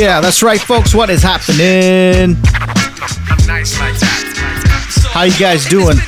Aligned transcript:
Yeah, 0.00 0.22
that's 0.22 0.42
right, 0.42 0.58
folks. 0.58 0.94
What 0.94 1.10
is 1.10 1.22
happening? 1.22 2.34
How 5.12 5.24
you 5.24 5.38
guys 5.38 5.66
doing? 5.66 5.98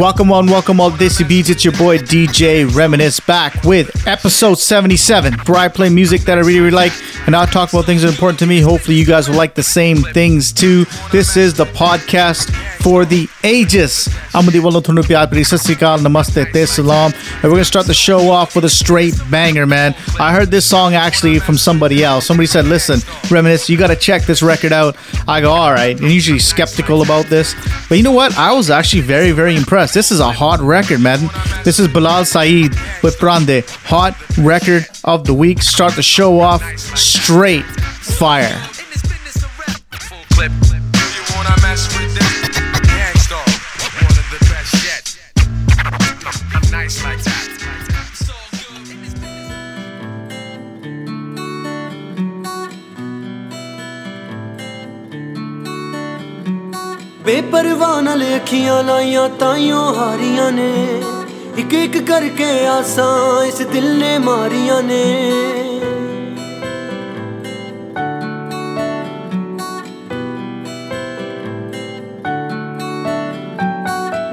Welcome 0.00 0.32
on, 0.32 0.46
welcome 0.46 0.80
all 0.80 0.90
Desi 0.90 1.28
Beats. 1.28 1.48
It's 1.48 1.64
your 1.64 1.74
boy 1.74 1.98
DJ 1.98 2.66
Reminisce 2.74 3.20
back 3.20 3.62
with 3.62 4.04
episode 4.08 4.58
77, 4.58 5.34
where 5.46 5.58
I 5.58 5.68
play 5.68 5.88
music 5.90 6.22
that 6.22 6.38
I 6.38 6.40
really, 6.40 6.58
really 6.58 6.72
like 6.72 6.92
and 7.28 7.36
I'll 7.36 7.46
talk 7.46 7.72
about 7.72 7.84
things 7.84 8.02
that 8.02 8.08
are 8.08 8.10
important 8.10 8.40
to 8.40 8.46
me. 8.46 8.60
Hopefully, 8.60 8.96
you 8.96 9.06
guys 9.06 9.28
will 9.28 9.36
like 9.36 9.54
the 9.54 9.62
same 9.62 9.98
things 9.98 10.52
too. 10.52 10.86
This 11.12 11.36
is 11.36 11.54
the 11.54 11.66
podcast 11.66 12.52
for 12.86 13.04
the 13.04 13.28
ages. 13.42 14.08
I'm 14.32 14.44
Namaste, 14.44 16.52
te 16.52 16.66
Salam. 16.66 17.12
And 17.12 17.42
we're 17.42 17.50
going 17.50 17.60
to 17.62 17.64
start 17.64 17.86
the 17.86 17.94
show 17.94 18.30
off 18.30 18.54
with 18.54 18.64
a 18.64 18.68
straight 18.68 19.14
banger, 19.28 19.66
man. 19.66 19.96
I 20.20 20.32
heard 20.32 20.52
this 20.52 20.66
song 20.66 20.94
actually 20.94 21.40
from 21.40 21.56
somebody 21.56 22.04
else. 22.04 22.26
Somebody 22.26 22.46
said, 22.46 22.66
listen, 22.66 23.00
Reminisce, 23.28 23.68
you 23.68 23.76
got 23.76 23.88
to 23.88 23.96
check 23.96 24.22
this 24.22 24.40
record 24.40 24.72
out. 24.72 24.96
I 25.26 25.40
go, 25.40 25.50
all 25.50 25.72
right. 25.72 26.00
And 26.00 26.12
usually 26.12 26.38
skeptical 26.38 27.02
about 27.02 27.26
this. 27.26 27.56
But 27.88 27.98
you 27.98 28.04
know 28.04 28.12
what? 28.12 28.38
I 28.38 28.52
was 28.52 28.70
actually 28.70 29.02
very, 29.02 29.32
very 29.32 29.56
impressed. 29.56 29.92
This 29.92 30.12
is 30.12 30.20
a 30.20 30.30
hot 30.30 30.60
record, 30.60 31.00
man. 31.00 31.28
This 31.64 31.80
is 31.80 31.88
Bilal 31.88 32.24
Saeed 32.24 32.70
with 33.02 33.18
Paranday. 33.18 33.68
Hot 33.86 34.16
record 34.38 34.86
of 35.02 35.26
the 35.26 35.34
week. 35.34 35.60
Start 35.60 35.94
the 35.94 36.04
show 36.04 36.38
off 36.38 36.62
straight 36.78 37.64
fire. 37.64 38.62
ਬੇਪਰਵਾਹ 57.26 58.02
ਨਾਲ 58.02 58.22
ਅੱਖੀਆਂ 58.36 58.82
ਲਾਈਆਂ 58.84 59.28
ਤਾਈਓ 59.28 59.94
ਹਾਰੀਆਂ 59.94 60.52
ਨੇ। 60.52 61.02
ਇੱਕ 61.56 61.74
ਇੱਕ 61.74 62.08
ਕਰਕੇ 62.08 62.66
ਆਸਾਂ 62.66 63.44
ਇਸ 63.44 63.58
ਦਿਲ 63.58 63.98
ਨੇ 63.98 64.18
ਮਾਰੀਆਂ 64.18 64.82
ਨੇ। 64.82 65.30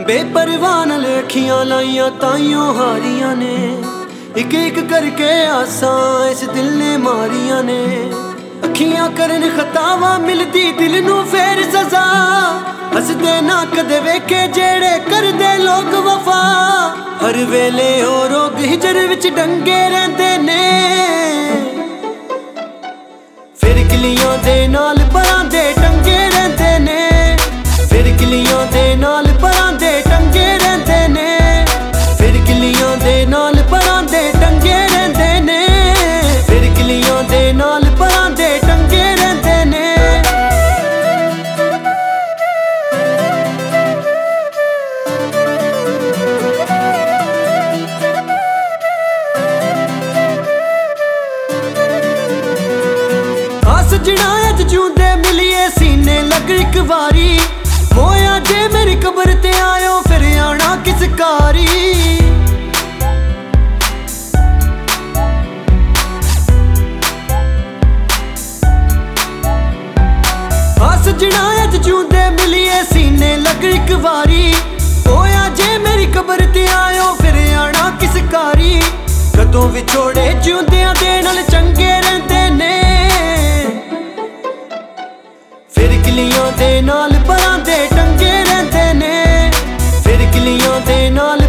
ਬੇਪਰਵਾਹ 0.07 0.85
ਨਾਲ 0.85 1.05
ਅੱਖੀਆਂ 1.19 1.65
ਲਾਈਆਂ 1.65 2.11
ਤਾਈਓ 2.11 2.73
ਹਾਰੀਆਂ 2.73 3.35
ਨੇ। 3.35 3.83
ਇੱਕ 4.35 4.53
ਇੱਕ 4.53 4.79
ਕਰਕੇ 4.79 5.45
ਆਸਾਂ 5.45 6.29
ਇਸ 6.29 6.43
ਦਿਲ 6.43 6.77
ਨੇ 6.77 6.97
ਮਾਰੀਆਂ 6.97 7.63
ਨੇ। 7.63 8.11
ਅੱਖੀਆਂ 8.63 9.09
ਕਰਨ 9.09 9.49
ਖਤਾਵਾਂ 9.57 10.19
ਮਿਲਦੀ 10.19 10.71
ਦਿਲ 10.71 11.03
ਨੂੰ 11.03 11.25
ਫੇਰ 11.25 11.63
ਸਜ਼ਾ। 11.63 12.05
ਹੱਸਦੇ 12.95 13.41
ਨਾ 13.41 13.65
ਕਦੇ 13.65 13.99
ਵੇਖੇ 13.99 14.47
ਜਿਹੜੇ 14.47 14.99
ਕਰਦੇ 14.99 15.57
ਲੋਕ 15.57 15.93
ਵਫਾ। 16.05 16.41
ਹਰ 17.21 17.37
ਵੇਲੇ 17.45 18.01
ਉਹ 18.03 18.27
ਰੋਗ 18.29 18.59
ਹਿਜਰ 18.65 19.07
ਵਿੱਚ 19.07 19.27
ਡੰਗੇ 19.27 19.77
ਰਹਿੰਦੇ 19.89 20.37
ਨੇ। 20.37 20.59
ਫਿਰ 23.61 23.87
ਕਿਲੀਆਂ 23.87 24.37
ਦੇ 24.37 24.67
ਨਾਲ 24.67 24.97
ਪਰਾਂ 25.13 25.43
ਦੇ 25.45 25.63
ਟੰਗੇ 25.75 26.17
ਰਹਿੰਦੇ 26.29 26.77
ਨੇ। 26.79 27.37
ਫਿਰ 27.89 28.17
ਕਿਲੀਆਂ 28.17 28.65
ਦੇ 28.73 28.95
ਨਾਲ 28.95 29.32
ਵਾਰੀ। 56.93 57.39
ਮੋਇਆ 57.93 58.39
ਜੇ 58.39 58.67
ਮੇਰੀ 58.73 58.95
ਕਬਰ 58.95 59.33
ਤੇ 59.43 59.51
ਆਇਓ, 59.59 60.01
ਫਿਰ 60.01 60.37
ਆਣਾ 60.39 60.75
ਕਿਸ 60.75 61.03
ਕਾਰੀ। 61.17 61.67
ਆ 70.81 70.97
ਸਜਣਾ 71.05 71.63
ਅੱਜ 71.63 71.77
ਜੂੰਦੇ 71.77 72.29
ਮਿਲੀਏ, 72.29 72.83
ਸੀਨੇ 72.93 73.35
ਲੱਗ 73.37 73.63
ਇੱਕ 73.65 73.91
ਵਾਰੀ। 73.91 74.53
ਹੋਇਆ 75.07 75.49
ਜੇ 75.49 75.77
ਮੇਰੀ 75.77 76.05
ਕਬਰ 76.05 76.45
ਤੇ 76.53 76.67
ਆਇਓ, 76.75 77.13
ਫਿਰ 77.15 77.55
ਆਣਾ 77.55 77.89
ਕਿਸ 77.99 78.21
ਕਾਰੀ। 78.31 78.81
ਕਦੋਂ 79.37 79.69
ਵਿਛੋੜੇ 79.69 80.33
ਜਿਉਂਦਿਆਂ 80.43 80.93
ਦੇ 80.95 81.21
ਨਾਲ 81.21 81.41
ਚੰਗੇ 81.43 81.91
ਰਹਿੰਦੇ 82.01 82.22
ਫਿਰਕਲੀਆਂ 86.13 86.51
ਦੇ 86.57 86.81
ਨਾਲ 86.81 87.11
ਪਰਾਂਦੇ 87.27 87.75
ਟੰਗੇ 87.89 88.31
ਰਹਿੰਦੇ 88.43 88.93
ਨੇ। 88.93 89.51
ਫਿਰਕਲੀਆਂ 90.03 90.79
ਦੇ 90.87 91.09
ਨਾਲ 91.09 91.42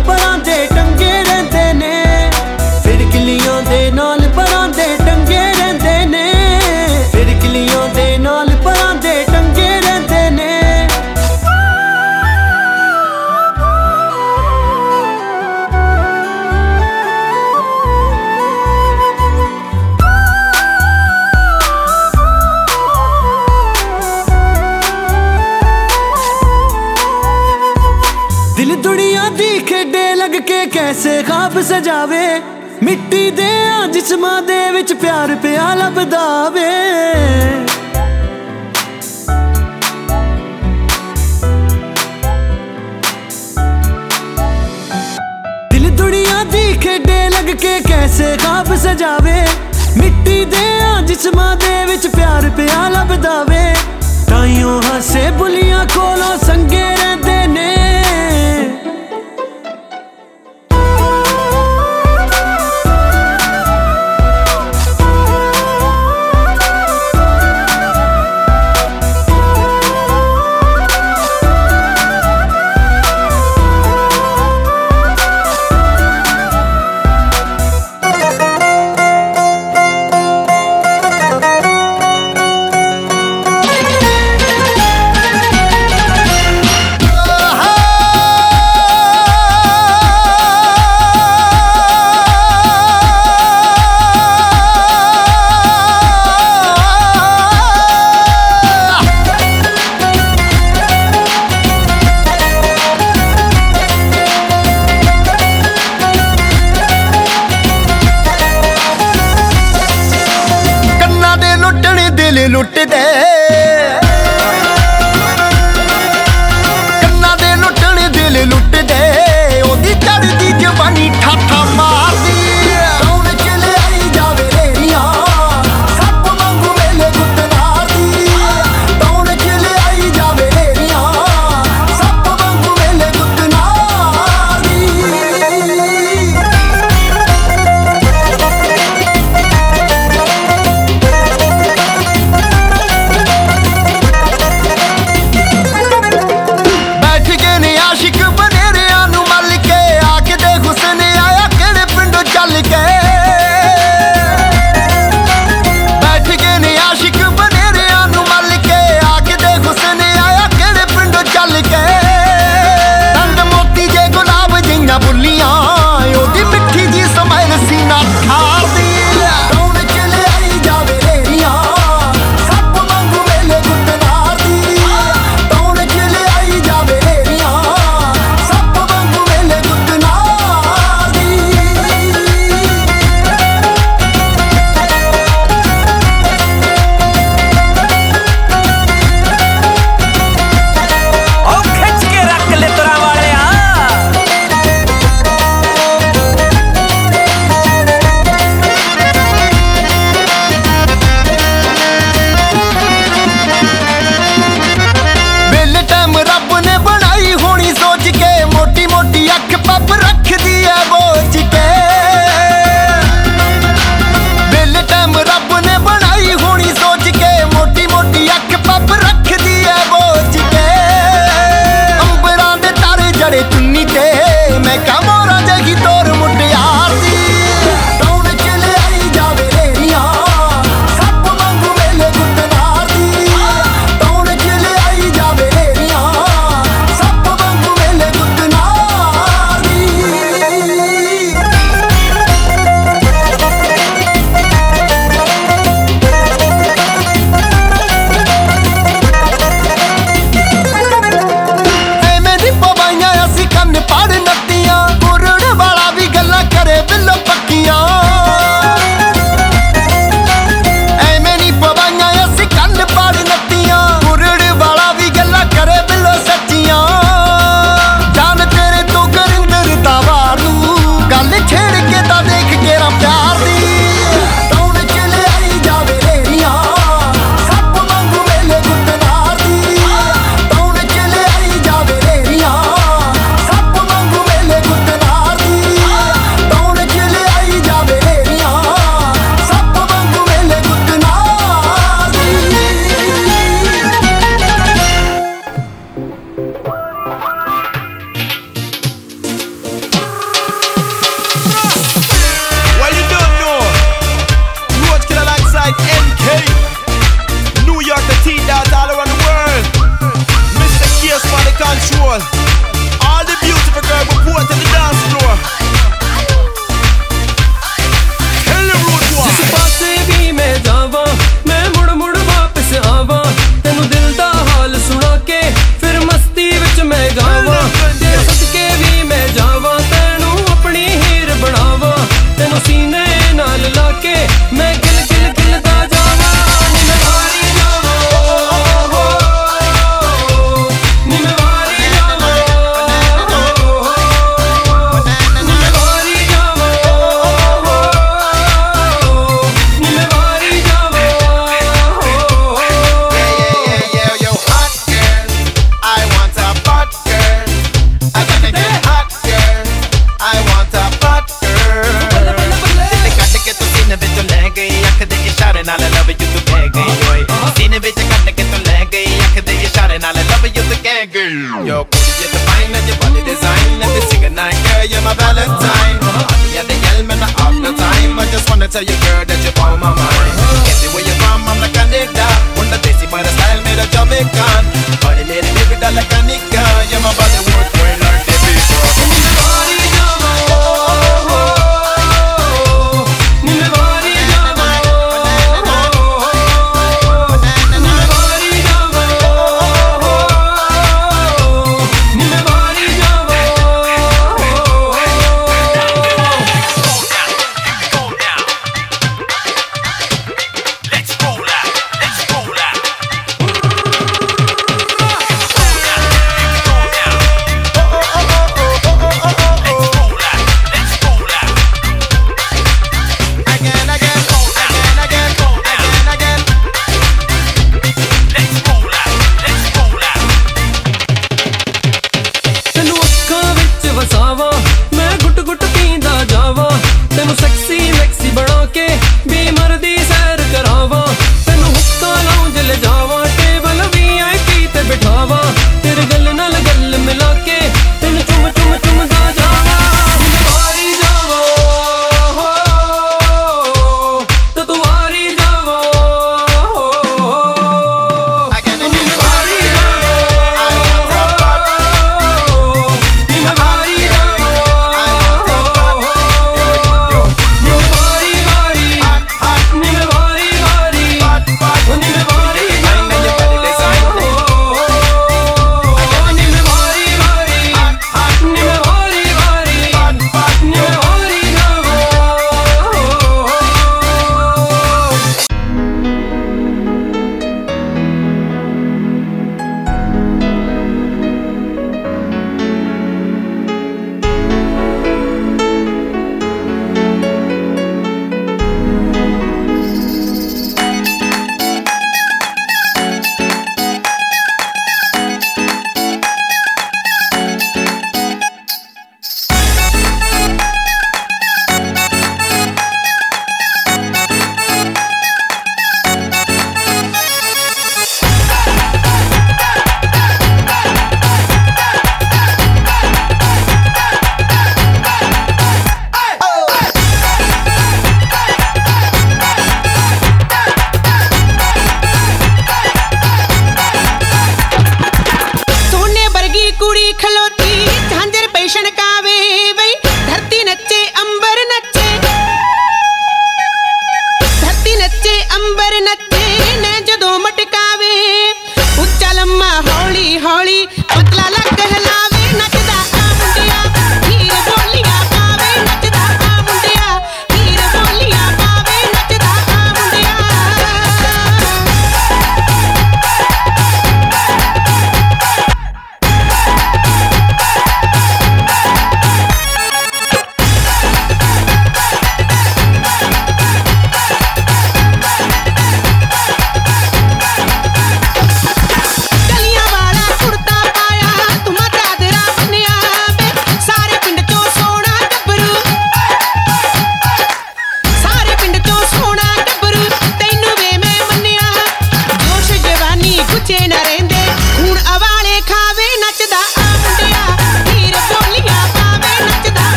ਮਿੱਟੀ 32.95 33.31
ਦੇ 33.31 33.47
ਆ 33.69 33.87
ਜਿਸਮਾਂ 33.87 34.41
ਦੇ 34.43 34.59
ਵਿੱਚ 34.71 34.93
ਪਿਆਰ 34.93 35.35
ਪਿਆ 35.35 35.75
ਲੱਭਦਾ 35.75 36.49
ਵੇ। 36.49 36.64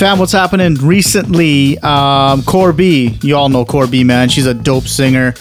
Fam, 0.00 0.18
what's 0.18 0.32
happening 0.32 0.76
recently? 0.76 1.76
Um, 1.80 2.40
Kaur 2.40 2.74
B, 2.74 3.18
you 3.20 3.36
all 3.36 3.50
know 3.50 3.66
Kaur 3.66 3.88
B, 3.90 4.02
man. 4.02 4.30
She's 4.30 4.46
a 4.46 4.54
dope 4.54 4.84
singer. 4.84 5.34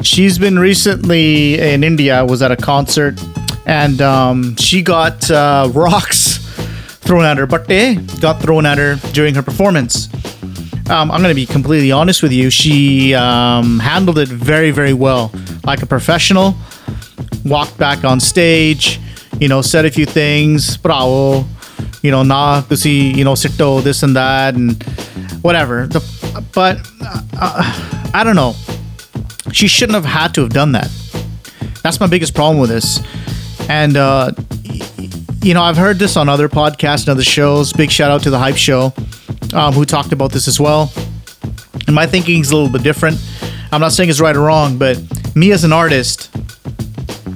She's 0.00 0.38
been 0.38 0.58
recently 0.58 1.60
in 1.60 1.84
India, 1.84 2.24
was 2.24 2.40
at 2.40 2.50
a 2.50 2.56
concert, 2.56 3.22
and 3.66 4.00
um, 4.00 4.56
she 4.56 4.80
got 4.80 5.30
uh, 5.30 5.70
rocks 5.74 6.38
thrown 7.02 7.26
at 7.26 7.36
her. 7.36 7.46
Batte 7.46 7.96
got 8.18 8.40
thrown 8.40 8.64
at 8.64 8.78
her 8.78 8.94
during 9.12 9.34
her 9.34 9.42
performance. 9.42 10.08
Um, 10.88 11.10
I'm 11.10 11.20
going 11.20 11.24
to 11.24 11.34
be 11.34 11.44
completely 11.44 11.92
honest 11.92 12.22
with 12.22 12.32
you. 12.32 12.48
She 12.48 13.14
um, 13.14 13.80
handled 13.80 14.16
it 14.18 14.28
very, 14.28 14.70
very 14.70 14.94
well, 14.94 15.30
like 15.66 15.82
a 15.82 15.86
professional. 15.86 16.54
Walked 17.44 17.76
back 17.76 18.02
on 18.02 18.20
stage, 18.20 18.98
you 19.40 19.48
know, 19.48 19.60
said 19.60 19.84
a 19.84 19.90
few 19.90 20.06
things, 20.06 20.78
bravo, 20.78 21.44
you 22.06 22.12
know, 22.12 22.22
nah, 22.22 22.60
to 22.60 22.76
see, 22.76 23.12
you 23.12 23.24
know, 23.24 23.32
sitto, 23.32 23.82
this 23.82 24.04
and 24.04 24.14
that, 24.14 24.54
and 24.54 24.80
whatever. 25.42 25.88
The, 25.88 26.00
but 26.54 26.78
uh, 27.02 28.10
I 28.14 28.22
don't 28.22 28.36
know. 28.36 28.54
She 29.52 29.66
shouldn't 29.66 29.94
have 29.94 30.04
had 30.04 30.32
to 30.34 30.42
have 30.42 30.50
done 30.50 30.70
that. 30.72 30.88
That's 31.82 31.98
my 31.98 32.06
biggest 32.06 32.32
problem 32.32 32.60
with 32.60 32.70
this. 32.70 33.00
And, 33.68 33.96
uh, 33.96 34.30
you 35.42 35.54
know, 35.54 35.62
I've 35.62 35.76
heard 35.76 35.98
this 35.98 36.16
on 36.16 36.28
other 36.28 36.48
podcasts 36.48 37.00
and 37.00 37.08
other 37.08 37.24
shows. 37.24 37.72
Big 37.72 37.90
shout 37.90 38.12
out 38.12 38.22
to 38.22 38.30
the 38.30 38.38
Hype 38.38 38.56
Show, 38.56 38.94
um, 39.52 39.74
who 39.74 39.84
talked 39.84 40.12
about 40.12 40.30
this 40.30 40.46
as 40.46 40.60
well. 40.60 40.92
And 41.88 41.94
my 41.94 42.06
thinking 42.06 42.40
is 42.40 42.52
a 42.52 42.56
little 42.56 42.70
bit 42.72 42.84
different. 42.84 43.18
I'm 43.72 43.80
not 43.80 43.90
saying 43.90 44.10
it's 44.10 44.20
right 44.20 44.36
or 44.36 44.42
wrong, 44.42 44.78
but 44.78 44.96
me 45.34 45.50
as 45.50 45.64
an 45.64 45.72
artist, 45.72 46.30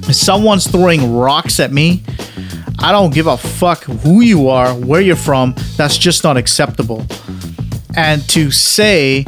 if 0.07 0.15
someone's 0.15 0.65
throwing 0.65 1.13
rocks 1.13 1.59
at 1.59 1.73
me, 1.73 2.03
I 2.83 2.91
don't 2.91 3.13
give 3.13 3.27
a 3.27 3.37
fuck 3.37 3.83
who 3.83 4.21
you 4.21 4.49
are, 4.49 4.73
where 4.73 5.01
you're 5.01 5.15
from. 5.15 5.55
That's 5.77 5.97
just 5.97 6.23
not 6.23 6.37
acceptable. 6.37 7.05
And 7.95 8.27
to 8.29 8.51
say, 8.51 9.25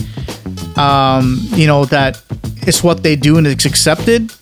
um, 0.75 1.39
you 1.49 1.67
know, 1.67 1.85
that 1.85 2.21
it's 2.67 2.83
what 2.83 3.03
they 3.03 3.15
do 3.15 3.37
and 3.37 3.45
it's 3.45 3.65
accepted 3.65 4.33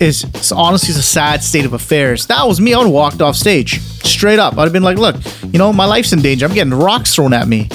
is 0.00 0.24
it's 0.24 0.52
honestly 0.52 0.90
it's 0.90 0.98
a 0.98 1.02
sad 1.02 1.42
state 1.42 1.64
of 1.64 1.72
affairs. 1.72 2.26
That 2.26 2.46
was 2.46 2.60
me. 2.60 2.74
I 2.74 2.78
would 2.78 2.84
have 2.84 2.92
walked 2.92 3.22
off 3.22 3.36
stage 3.36 3.80
straight 3.80 4.38
up. 4.38 4.58
I'd 4.58 4.64
have 4.64 4.72
been 4.72 4.82
like, 4.82 4.98
look, 4.98 5.16
you 5.44 5.58
know, 5.58 5.72
my 5.72 5.86
life's 5.86 6.12
in 6.12 6.20
danger. 6.20 6.46
I'm 6.46 6.54
getting 6.54 6.74
rocks 6.74 7.14
thrown 7.14 7.32
at 7.32 7.48
me. 7.48 7.68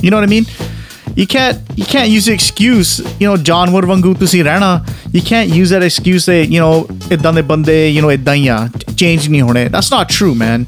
You 0.00 0.10
know 0.10 0.16
what 0.16 0.24
I 0.24 0.28
mean? 0.28 0.46
You 1.14 1.26
can't 1.26 1.60
you 1.76 1.84
can't 1.84 2.08
use 2.08 2.24
the 2.24 2.32
excuse, 2.32 2.98
you 3.20 3.28
know, 3.28 3.36
John 3.36 3.72
would 3.72 3.84
vangu 3.84 4.14
tusi 4.14 4.44
rana. 4.44 4.84
You 5.12 5.20
can't 5.20 5.50
use 5.50 5.68
that 5.70 5.82
excuse 5.82 6.24
that, 6.26 6.46
you 6.46 6.58
know, 6.58 6.84
idane 7.10 7.46
bande, 7.46 7.92
you 7.94 8.00
know, 8.00 8.08
idanya. 8.08 8.70
Changing 9.02 9.32
नहीं 9.32 9.42
होने 9.42 9.70
that's 9.70 9.90
not 9.90 10.08
true 10.08 10.34
man. 10.34 10.66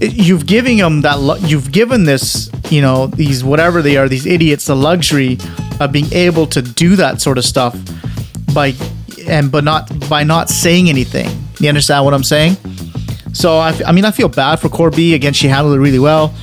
You've 0.00 0.46
giving 0.46 0.76
them 0.78 1.00
that 1.02 1.18
lu- 1.28 1.38
you've 1.52 1.70
given 1.72 2.04
this 2.04 2.50
you 2.70 2.80
know 2.80 3.08
these 3.08 3.42
whatever 3.52 3.82
they 3.86 3.96
are 3.96 4.08
these 4.08 4.26
idiots 4.34 4.66
the 4.66 4.76
luxury 4.76 5.38
of 5.80 5.90
being 5.92 6.12
able 6.12 6.46
to 6.58 6.62
do 6.62 6.90
that 7.00 7.20
sort 7.20 7.38
of 7.38 7.44
stuff 7.44 7.76
by 8.54 8.66
and 9.26 9.50
but 9.50 9.64
not 9.64 9.90
by 10.08 10.22
not 10.24 10.48
saying 10.48 10.88
anything. 10.88 11.28
You 11.60 11.68
understand 11.68 12.04
what 12.04 12.14
I'm 12.14 12.22
saying? 12.24 12.56
So 13.32 13.58
I, 13.58 13.74
I 13.86 13.92
mean 13.92 14.04
I 14.04 14.12
feel 14.12 14.28
bad 14.28 14.56
for 14.60 14.68
Kaur 14.68 14.94
B. 14.94 15.14
Again 15.14 15.32
she 15.32 15.48
handled 15.48 15.74
it 15.76 15.80
really 15.80 15.98
well. 15.98 16.34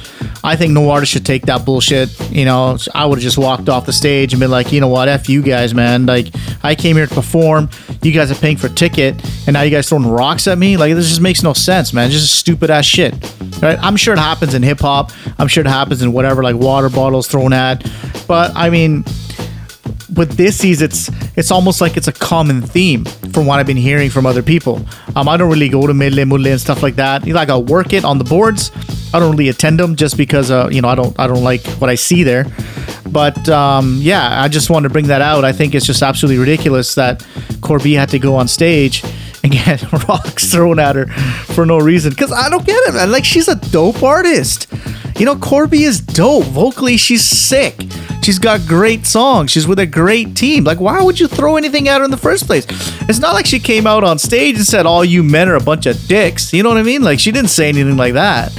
I 0.46 0.56
think 0.56 0.74
no 0.74 0.92
artist 0.92 1.12
should 1.12 1.26
take 1.26 1.48
that 1.48 1.66
bullshit. 1.66 2.10
You 2.32 2.46
know, 2.46 2.78
I 2.94 3.08
would 3.08 3.18
have 3.18 3.24
just 3.24 3.38
walked 3.38 3.68
off 3.68 3.88
the 3.88 3.94
stage 3.94 4.32
and 4.32 4.40
been 4.40 4.52
like, 4.52 4.72
you 4.72 4.80
know 4.80 4.88
what, 4.88 5.10
f 5.10 5.28
you 5.28 5.42
guys, 5.42 5.74
man. 5.74 6.06
Like, 6.06 6.28
I 6.64 6.76
came 6.76 6.96
here 6.96 7.08
to 7.08 7.16
perform. 7.16 7.68
You 8.04 8.12
guys 8.12 8.30
are 8.30 8.36
paying 8.36 8.58
for 8.58 8.70
ticket, 8.70 9.16
and 9.48 9.56
now 9.56 9.64
you 9.64 9.72
guys 9.72 9.90
throwing 9.90 10.06
rocks 10.06 10.48
at 10.48 10.60
me. 10.60 10.78
Like, 10.78 10.94
this 10.94 11.10
just 11.10 11.22
makes 11.22 11.42
no 11.42 11.54
sense, 11.54 11.94
man. 11.94 12.12
Just 12.12 12.36
stupid 12.36 12.70
ass 12.70 12.86
shit. 12.86 13.14
Right? 13.60 13.80
I'm 13.82 13.96
sure 13.96 14.14
it 14.14 14.20
happens 14.20 14.54
in 14.54 14.62
hip 14.62 14.82
hop. 14.82 15.12
I'm 15.40 15.48
sure 15.48 15.62
it 15.62 15.68
happens 15.68 16.04
in 16.04 16.14
whatever, 16.14 16.44
like 16.44 16.56
water 16.56 16.90
bottles 16.90 17.28
thrown 17.28 17.52
at. 17.52 17.84
But 18.28 18.52
I 18.56 18.70
mean, 18.70 19.04
with 20.16 20.38
this 20.38 20.64
is 20.64 20.82
it's 20.82 21.10
it's 21.36 21.50
almost 21.50 21.82
like 21.82 21.98
it's 21.98 22.08
a 22.08 22.14
common 22.14 22.62
theme 22.62 23.06
from 23.34 23.48
what 23.48 23.60
I've 23.60 23.66
been 23.66 23.78
hearing 23.78 24.12
from 24.12 24.28
other 24.28 24.44
people. 24.44 24.86
Um, 25.16 25.28
I 25.28 25.38
don't 25.38 25.50
really 25.50 25.70
go 25.70 25.88
to 25.88 25.94
Mille 25.94 26.26
Mulle 26.26 26.48
and 26.48 26.62
stuff 26.62 26.84
like 26.84 26.98
that. 26.98 27.26
You 27.26 27.34
know, 27.34 27.40
like 27.40 27.50
I'll 27.50 27.64
work 27.64 27.94
it 27.94 28.06
on 28.06 28.20
the 28.20 28.24
boards. 28.24 28.72
I 29.16 29.20
don't 29.20 29.32
really 29.32 29.48
attend 29.48 29.80
them 29.80 29.96
just 29.96 30.18
because 30.18 30.52
uh, 30.52 30.68
you 30.70 30.82
know 30.82 30.90
I 30.90 30.96
don't 30.96 31.18
I 31.18 31.26
don't 31.28 31.44
like 31.44 31.66
what 31.80 31.90
I 31.90 31.96
see 31.96 32.24
there. 32.24 32.46
But 33.10 33.48
um, 33.48 34.00
yeah, 34.02 34.42
I 34.42 34.50
just 34.50 34.70
wanted 34.70 34.90
to 34.90 34.94
bring 34.94 35.08
that 35.08 35.22
out. 35.22 35.46
I 35.46 35.54
think 35.54 35.74
it's 35.74 35.86
just 35.86 36.02
absolutely 36.02 36.38
ridiculous 36.38 36.96
that 36.96 37.20
Kaur 37.62 37.82
B 37.82 37.94
had 37.94 38.10
to 38.10 38.20
go 38.20 38.36
on 38.36 38.50
stage 38.50 39.06
and 39.42 39.54
get 39.54 39.90
rocks 40.10 40.52
thrown 40.52 40.80
at 40.80 40.98
her 40.98 41.08
for 41.54 41.66
no 41.66 41.78
reason. 41.78 42.10
Because 42.10 42.34
I 42.34 42.50
don't 42.50 42.66
get 42.66 42.76
it, 42.90 42.94
man. 42.94 43.12
Like 43.12 43.24
she's 43.24 43.48
a 43.48 43.56
dope 43.56 44.04
artist. 44.04 44.68
You 45.18 45.26
know, 45.26 45.36
Kaur 45.36 45.70
B 45.70 45.86
is 45.86 46.02
dope. 46.02 46.44
Vocally, 46.44 46.98
she's 46.98 47.24
sick. 47.24 47.80
She's 48.22 48.38
got 48.38 48.68
great 48.68 49.06
songs. 49.06 49.52
She's 49.52 49.66
with 49.66 49.80
a 49.80 49.86
great 49.86 50.36
team. 50.36 50.66
Like, 50.66 50.82
why 50.82 51.02
would 51.02 51.22
you 51.22 51.28
throw 51.30 51.56
anything 51.56 51.88
at 51.88 52.00
her 52.00 52.06
in 52.06 52.12
the 52.12 52.18
first 52.18 52.48
place? 52.48 52.66
It's 53.08 53.20
not 53.20 53.34
like 53.34 53.46
she 53.46 53.60
came 53.60 53.88
out 53.88 54.04
on 54.04 54.20
stage 54.20 54.58
and 54.58 54.66
said, 54.66 54.86
"All 54.86 55.06
you 55.06 55.24
men 55.24 55.48
are 55.48 55.56
a 55.56 55.64
bunch 55.64 55.86
of 55.86 56.06
dicks." 56.08 56.52
You 56.52 56.64
know 56.64 56.70
what 56.70 56.80
I 56.80 56.84
mean? 56.84 57.02
Like, 57.02 57.20
she 57.22 57.32
didn't 57.32 57.52
say 57.52 57.70
anything 57.70 57.96
like 57.96 58.16
that. 58.16 58.52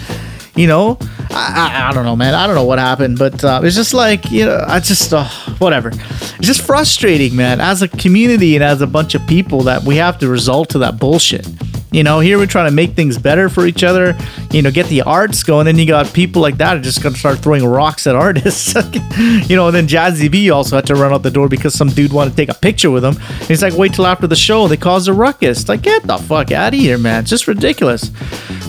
You 0.57 0.67
know, 0.67 0.97
I, 1.31 1.71
I, 1.71 1.91
I 1.91 1.93
don't 1.93 2.05
know, 2.05 2.17
man. 2.17 2.35
I 2.35 2.47
don't 2.47 2.57
know 2.57 2.65
what 2.65 2.79
happened, 2.79 3.19
but 3.19 3.45
uh, 3.45 3.61
it's 3.63 3.77
just 3.77 3.93
like 3.93 4.31
you 4.31 4.47
know, 4.47 4.65
I 4.67 4.81
just 4.81 5.13
uh, 5.13 5.29
whatever. 5.59 5.91
It's 5.91 6.47
just 6.47 6.63
frustrating, 6.63 7.37
man. 7.37 7.61
As 7.61 7.83
a 7.83 7.89
community 7.89 8.55
and 8.57 8.65
as 8.65 8.81
a 8.81 8.87
bunch 8.87 9.15
of 9.15 9.27
people, 9.27 9.61
that 9.63 9.83
we 9.83 9.97
have 9.97 10.19
to 10.21 10.29
resort 10.29 10.71
to 10.71 10.79
that 10.79 10.99
bullshit. 10.99 11.47
You 11.93 12.03
know, 12.03 12.21
here 12.21 12.37
we're 12.37 12.47
trying 12.47 12.69
to 12.69 12.75
make 12.75 12.93
things 12.93 13.17
better 13.17 13.49
for 13.49 13.67
each 13.67 13.85
other. 13.85 14.17
You 14.51 14.61
know, 14.61 14.71
get 14.71 14.87
the 14.89 15.03
arts 15.03 15.43
going. 15.43 15.67
And 15.67 15.79
you 15.79 15.87
got 15.87 16.13
people 16.13 16.43
like 16.43 16.57
that 16.59 16.77
are 16.77 16.81
just 16.81 17.03
gonna 17.03 17.17
start 17.17 17.39
throwing 17.39 17.65
rocks 17.65 18.07
at 18.07 18.17
artists. 18.17 18.75
you 19.49 19.57
know, 19.57 19.69
and 19.69 19.77
then 19.77 19.87
Jazzy 19.87 20.31
B 20.31 20.51
also 20.51 20.77
had 20.77 20.87
to 20.87 20.95
run 20.95 21.13
out 21.13 21.23
the 21.23 21.31
door 21.31 21.49
because 21.49 21.75
some 21.75 21.89
dude 21.89 22.13
wanted 22.13 22.31
to 22.31 22.37
take 22.37 22.49
a 22.51 22.59
picture 22.59 22.91
with 22.91 23.05
him. 23.05 23.17
And 23.17 23.49
he's 23.49 23.63
like, 23.63 23.75
wait 23.75 23.95
till 23.95 24.07
after 24.07 24.27
the 24.27 24.37
show. 24.37 24.69
They 24.69 24.77
caused 24.77 25.09
a 25.09 25.13
ruckus. 25.13 25.69
Like, 25.69 25.83
get 25.83 26.03
the 26.03 26.19
fuck 26.19 26.51
out 26.53 26.75
of 26.75 26.81
here, 26.81 26.99
man. 26.99 27.21
It's 27.21 27.31
just 27.31 27.47
ridiculous. 27.47 28.09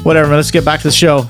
Whatever. 0.04 0.28
man. 0.30 0.38
Let's 0.38 0.52
get 0.52 0.64
back 0.64 0.82
to 0.82 0.88
the 0.88 0.94
show. 0.94 1.28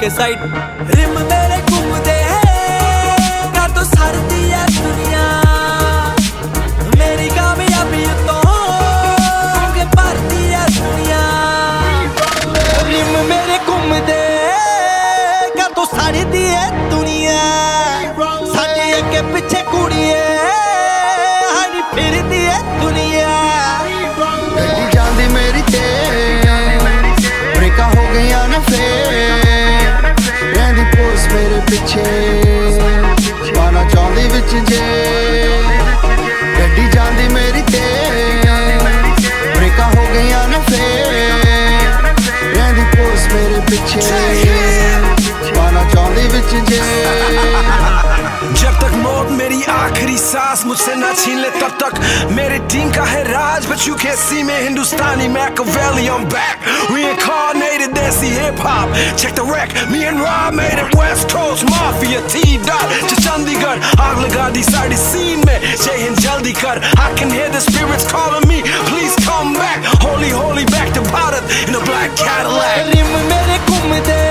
के 0.00 0.10
side 0.10 0.38
रिम 0.96 1.18
मेरे 1.30 1.56
पीछे 31.90 33.50
पाना 33.50 33.82
चाहती 33.90 34.26
बिच 34.30 34.52
जे 34.70 34.82
गड्डी 36.56 36.86
जाती 36.94 37.26
मेरी 37.34 37.62
ते 37.66 37.82
ब्रेका 39.56 39.86
हो 39.94 40.04
गई 40.12 40.30
ना 40.52 40.60
फे 40.70 40.78
रही 41.10 41.50
मेरे 43.34 43.60
पीछे 43.70 44.06
पाना 45.50 45.82
चाहती 45.90 46.28
बिच 46.30 46.52
जे 46.70 46.80
जब 48.60 48.78
तक 48.82 48.94
मेरी 49.30 49.62
आखिरी 49.70 50.16
सांस 50.18 50.64
मुझसे 50.66 50.94
ना 50.94 51.12
छीन 51.14 51.38
ले, 51.40 51.50
तब 51.60 51.76
तक 51.82 52.00
मेरी 52.36 52.58
टीम 52.70 52.90
का 52.92 53.04
है 53.04 53.22
you 53.86 53.96
can't 53.96 54.18
see 54.18 54.42
me. 54.42 54.52
Hindustani 54.52 55.28
Machiavelli, 55.28 56.08
I'm 56.08 56.28
back. 56.28 56.60
Reincarnated, 56.90 57.94
that's 57.94 58.20
the 58.20 58.28
hip 58.28 58.56
hop. 58.58 58.88
Check 59.16 59.34
the 59.34 59.44
wreck, 59.44 59.72
me 59.90 60.04
and 60.04 60.20
Ra 60.20 60.50
made 60.50 60.78
it. 60.78 60.94
West 60.96 61.28
Coast 61.30 61.64
Mafia, 61.70 62.20
T 62.28 62.58
dot, 62.66 62.86
Chandigarh. 63.22 63.80
Aag 63.96 64.16
laga 64.24 64.52
di 64.52 64.62
side 64.62 64.96
scene 64.96 65.40
mein, 65.46 65.60
Jai 65.80 65.96
Hind 66.04 66.18
jaldi 66.20 66.52
kar. 66.52 66.78
I 66.98 67.14
can 67.16 67.30
hear 67.30 67.48
the 67.50 67.60
spirits 67.60 68.04
calling 68.10 68.46
me. 68.48 68.62
Please 68.90 69.14
come 69.24 69.54
back, 69.54 69.80
holy 70.02 70.30
holy 70.30 70.64
back 70.66 70.92
to 70.94 71.00
Bharat 71.12 71.44
in 71.68 71.74
a 71.74 71.82
black 71.84 72.10
Cadillac. 72.16 72.92
rim 72.92 73.10
mere 73.28 73.58
ghumde, 73.68 74.22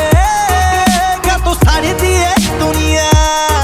ka 1.25 1.35
to 1.45 1.53
sari 1.65 1.93
diye 2.01 2.33
duniya. 2.59 3.58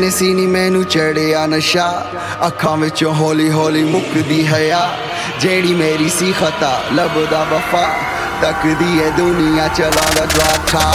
ਨਸੀ 0.00 0.34
ਨਹੀਂ 0.34 0.48
ਮੈਨੂੰ 0.48 0.84
ਚੜਿਆ 0.84 1.46
ਨਸ਼ਾ। 1.46 2.06
ਅੱਖਾਂ 2.46 2.76
ਵਿੱਚੋਂ 2.76 3.14
ਹੌਲੀ 3.14 3.50
ਹੌਲੀ 3.50 3.84
ਮੁੱਕਦੀ 3.84 4.46
ਹਯਾ 4.46 4.98
ਜਿਹੜੀ 5.40 5.74
ਮੇਰੀ 5.74 6.08
ਸੀ 6.08 6.32
ਖਤਾ, 6.32 6.82
ਲੱਭਦਾ 6.92 7.44
ਵਫਾ। 7.44 7.88
ਤੱਕਦੀ 8.42 8.98
ਏ 9.00 9.10
ਦੁਨੀਆ 9.10 9.68
ਚਲਾਉਂਦਾ 9.68 10.26
ਜਵਾਖਾ। 10.26 10.94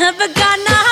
I've 0.00 0.16
begun 0.16 0.64
now. 0.64 0.87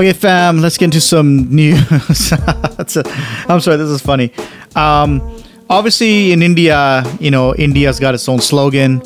Okay, 0.00 0.14
fam, 0.14 0.62
let's 0.62 0.78
get 0.78 0.86
into 0.86 0.98
some 0.98 1.54
news. 1.54 1.78
I'm 1.92 3.60
sorry, 3.60 3.76
this 3.76 3.90
is 3.90 4.00
funny. 4.00 4.32
Um, 4.74 5.20
obviously, 5.68 6.32
in 6.32 6.40
India, 6.40 7.04
you 7.20 7.30
know, 7.30 7.54
India's 7.54 8.00
got 8.00 8.14
its 8.14 8.26
own 8.26 8.40
slogan. 8.40 9.02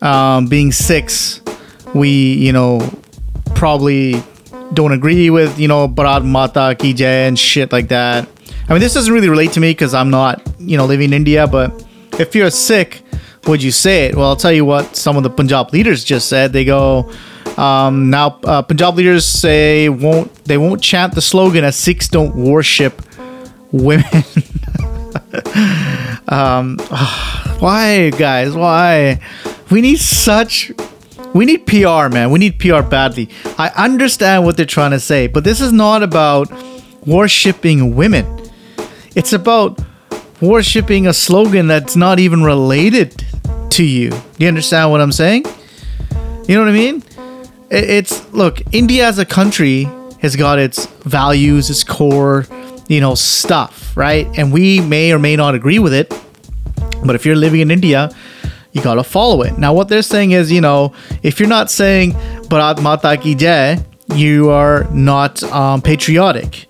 Um, 0.00 0.48
being 0.48 0.72
Sikhs, 0.72 1.40
we, 1.94 2.32
you 2.34 2.52
know, 2.52 2.80
probably 3.54 4.20
don't 4.74 4.90
agree 4.90 5.30
with, 5.30 5.60
you 5.60 5.68
know, 5.68 5.86
Bharat 5.86 6.24
Mata 6.24 6.74
Ki 6.76 6.92
Jai 6.92 7.28
and 7.28 7.38
shit 7.38 7.70
like 7.70 7.86
that. 7.90 8.28
I 8.68 8.72
mean, 8.72 8.80
this 8.80 8.94
doesn't 8.94 9.14
really 9.14 9.28
relate 9.28 9.52
to 9.52 9.60
me 9.60 9.70
because 9.70 9.94
I'm 9.94 10.10
not, 10.10 10.42
you 10.58 10.76
know, 10.76 10.86
living 10.86 11.10
in 11.10 11.12
India, 11.12 11.46
but 11.46 11.86
if 12.18 12.34
you're 12.34 12.50
Sikh, 12.50 13.04
would 13.46 13.62
you 13.62 13.70
say 13.70 14.06
it? 14.06 14.16
Well, 14.16 14.26
I'll 14.26 14.34
tell 14.34 14.50
you 14.50 14.64
what 14.64 14.96
some 14.96 15.16
of 15.16 15.22
the 15.22 15.30
Punjab 15.30 15.72
leaders 15.72 16.02
just 16.02 16.28
said. 16.28 16.52
They 16.52 16.64
go, 16.64 17.12
um, 17.58 18.10
now 18.10 18.38
uh, 18.44 18.62
Punjab 18.62 18.96
leaders 18.96 19.24
say 19.26 19.88
won't 19.88 20.32
they 20.44 20.58
won't 20.58 20.82
chant 20.82 21.14
the 21.14 21.22
slogan 21.22 21.64
as 21.64 21.76
Sikhs 21.76 22.08
don't 22.08 22.34
worship 22.34 23.02
women. 23.72 24.04
um, 26.28 26.78
why, 27.58 28.10
guys? 28.10 28.54
Why? 28.54 29.20
We 29.70 29.80
need 29.80 29.98
such. 29.98 30.72
We 31.34 31.46
need 31.46 31.66
PR, 31.66 32.08
man. 32.08 32.30
We 32.30 32.38
need 32.38 32.58
PR 32.58 32.82
badly. 32.82 33.30
I 33.58 33.68
understand 33.76 34.44
what 34.44 34.56
they're 34.56 34.66
trying 34.66 34.90
to 34.90 35.00
say, 35.00 35.26
but 35.28 35.44
this 35.44 35.60
is 35.60 35.72
not 35.72 36.02
about 36.02 36.52
worshiping 37.06 37.96
women. 37.96 38.50
It's 39.14 39.32
about 39.32 39.80
worshiping 40.40 41.06
a 41.06 41.12
slogan 41.12 41.68
that's 41.68 41.96
not 41.96 42.18
even 42.18 42.42
related 42.42 43.24
to 43.70 43.84
you. 43.84 44.10
Do 44.10 44.18
you 44.38 44.48
understand 44.48 44.90
what 44.90 45.00
I'm 45.00 45.12
saying? 45.12 45.44
You 46.46 46.56
know 46.56 46.60
what 46.60 46.68
I 46.68 46.72
mean? 46.72 47.02
It- 47.72 47.88
It's 47.98 48.22
look, 48.32 48.60
India 48.72 49.06
as 49.08 49.18
a 49.18 49.24
country 49.24 49.88
has 50.20 50.36
got 50.36 50.58
its 50.58 50.86
values, 51.04 51.70
its 51.70 51.82
core, 51.84 52.46
you 52.88 53.00
know, 53.00 53.14
stuff, 53.14 53.74
right? 53.96 54.26
And 54.36 54.52
we 54.52 54.80
may 54.80 55.12
or 55.12 55.18
may 55.18 55.34
not 55.36 55.54
agree 55.54 55.78
with 55.80 55.94
it, 55.94 56.12
but 57.04 57.14
if 57.16 57.24
you're 57.26 57.40
living 57.46 57.60
in 57.60 57.70
India, 57.70 58.10
you 58.72 58.80
gotta 58.82 59.02
follow 59.04 59.42
it. 59.42 59.58
Now, 59.58 59.72
what 59.74 59.88
they're 59.88 60.02
saying 60.14 60.30
is, 60.32 60.50
you 60.52 60.60
know, 60.60 60.92
if 61.22 61.40
you're 61.40 61.48
not 61.58 61.70
saying 61.70 62.12
Bharat 62.50 62.80
Mata 62.80 63.16
Ki 63.16 63.34
Jai, 63.34 63.78
you 64.14 64.50
are 64.50 64.86
not 64.92 65.42
um, 65.44 65.80
patriotic, 65.82 66.66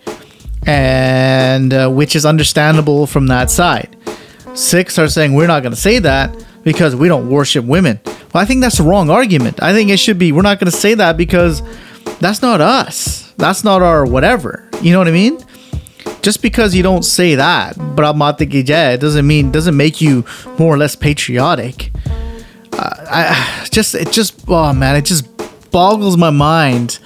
and 0.66 1.72
uh, 1.74 1.88
which 1.88 2.14
is 2.16 2.24
understandable 2.24 3.06
from 3.06 3.26
that 3.26 3.50
side. 3.50 3.96
Sikhs 4.54 4.98
are 4.98 5.08
saying 5.08 5.34
we're 5.34 5.46
not 5.46 5.60
to 5.74 5.76
say 5.76 5.98
that 5.98 6.34
because 6.62 6.94
we 6.94 7.08
don't 7.08 7.28
worship 7.28 7.64
women. 7.64 8.00
Well, 8.04 8.42
I 8.42 8.44
think 8.44 8.60
that's 8.60 8.78
the 8.78 8.84
wrong 8.84 9.10
argument. 9.10 9.62
I 9.62 9.72
think 9.72 9.90
it 9.90 9.98
should 9.98 10.18
be 10.18 10.32
we're 10.32 10.42
not 10.42 10.58
going 10.58 10.70
to 10.70 10.76
say 10.76 10.94
that 10.94 11.16
because 11.16 11.62
that's 12.20 12.42
not 12.42 12.60
us. 12.60 13.32
That's 13.36 13.64
not 13.64 13.82
our 13.82 14.04
whatever. 14.06 14.68
You 14.80 14.92
know 14.92 14.98
what 14.98 15.08
I 15.08 15.12
mean? 15.12 15.44
Just 16.22 16.40
because 16.40 16.74
you 16.74 16.82
don't 16.82 17.04
say 17.04 17.34
that, 17.34 17.76
Mata 17.76 18.46
Ki 18.46 18.62
Jai, 18.62 18.96
doesn't 18.96 19.26
mean 19.26 19.50
doesn't 19.50 19.76
make 19.76 20.00
you 20.00 20.24
more 20.58 20.74
or 20.74 20.78
less 20.78 20.94
patriotic. 20.94 21.90
Uh, 22.72 23.06
I 23.10 23.66
just 23.70 23.94
it 23.94 24.10
just 24.12 24.44
oh 24.48 24.72
man, 24.72 24.96
it 24.96 25.04
just 25.04 25.28
boggles 25.70 26.16
my 26.16 26.30
mind 26.30 26.98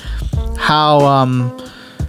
how 0.59 0.99
um 1.01 1.57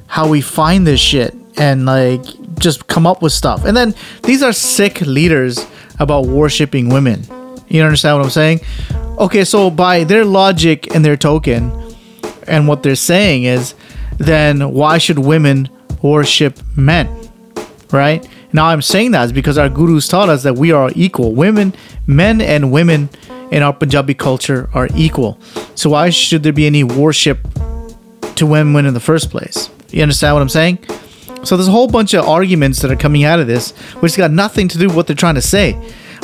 how 0.08 0.28
we 0.28 0.42
find 0.42 0.88
this 0.88 1.00
shit 1.00 1.36
and 1.58 1.86
like 1.86 2.22
just 2.60 2.88
come 2.88 3.06
up 3.06 3.22
with 3.22 3.32
stuff. 3.32 3.66
And 3.66 3.76
then 3.76 3.94
these 4.24 4.44
are 4.44 4.52
Sikh 4.54 5.02
leaders 5.02 5.66
about 6.00 6.26
worshiping 6.26 6.90
women. 6.90 7.24
You 7.68 7.84
understand 7.84 8.18
what 8.18 8.26
I'm 8.26 8.32
saying? 8.32 8.62
Okay, 9.18 9.44
so 9.44 9.70
by 9.70 10.04
their 10.04 10.24
logic 10.26 10.94
and 10.96 11.04
their 11.04 11.18
token 11.18 11.72
and 12.48 12.68
what 12.68 12.84
they're 12.84 12.96
saying 12.96 13.44
is 13.44 13.74
then 14.18 14.72
why 14.72 14.98
should 14.98 15.20
women 15.20 15.70
worship 16.02 16.60
men? 16.76 17.08
Right? 17.92 18.28
Now 18.54 18.68
I'm 18.68 18.82
saying 18.82 19.12
that 19.12 19.26
is 19.26 19.32
because 19.32 19.58
our 19.58 19.70
gurus 19.70 20.08
taught 20.08 20.30
us 20.30 20.44
that 20.44 20.56
we 20.56 20.72
are 20.72 20.92
equal. 20.96 21.34
Women, 21.34 21.74
men 22.06 22.42
and 22.42 22.72
women 22.72 23.10
in 23.52 23.64
our 23.64 23.74
Punjabi 23.74 24.14
culture 24.14 24.70
are 24.74 24.88
equal. 24.96 25.40
So 25.76 25.90
why 25.92 26.10
should 26.10 26.44
there 26.44 26.54
be 26.54 26.66
any 26.66 26.84
worship 26.84 27.40
to 28.36 28.46
women 28.46 28.86
in 28.86 28.94
the 28.94 29.00
first 29.00 29.30
place? 29.30 29.70
You 29.92 30.02
understand 30.02 30.36
what 30.36 30.42
I'm 30.42 30.50
saying? 30.50 30.80
So 31.48 31.56
there's 31.56 31.70
a 31.70 31.72
whole 31.72 31.88
bunch 31.88 32.14
of 32.14 32.28
arguments 32.28 32.82
that 32.82 32.92
are 32.92 32.98
coming 32.98 33.24
out 33.24 33.40
of 33.40 33.48
this, 33.48 33.72
which 34.02 34.18
got 34.18 34.32
nothing 34.32 34.68
to 34.68 34.78
do 34.78 34.88
with 34.88 34.98
what 34.98 35.08
they're 35.08 35.16
trying 35.16 35.36
to 35.36 35.42
say. 35.42 35.74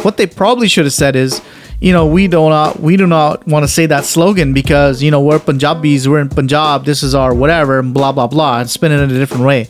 What 0.02 0.18
they 0.18 0.28
probably 0.28 0.68
should 0.68 0.84
have 0.84 0.94
said 0.94 1.16
is, 1.16 1.42
you 1.80 1.94
know, 1.94 2.06
we 2.06 2.28
do 2.28 2.50
not 2.50 2.82
we 2.82 2.98
do 2.98 3.08
not 3.08 3.48
want 3.48 3.64
to 3.64 3.70
say 3.70 3.86
that 3.86 4.04
slogan 4.04 4.52
because 4.52 5.02
you 5.02 5.12
know 5.12 5.22
we're 5.22 5.40
Punjabis, 5.40 6.10
we're 6.10 6.20
in 6.20 6.28
Punjab, 6.28 6.84
this 6.84 7.04
is 7.04 7.16
our 7.16 7.34
whatever, 7.34 7.80
and 7.80 7.94
blah 7.94 8.12
blah 8.12 8.28
blah, 8.28 8.60
and 8.60 8.70
spin 8.70 8.92
it 8.92 9.00
in 9.00 9.12
a 9.12 9.14
different 9.14 9.46
way. 9.46 9.68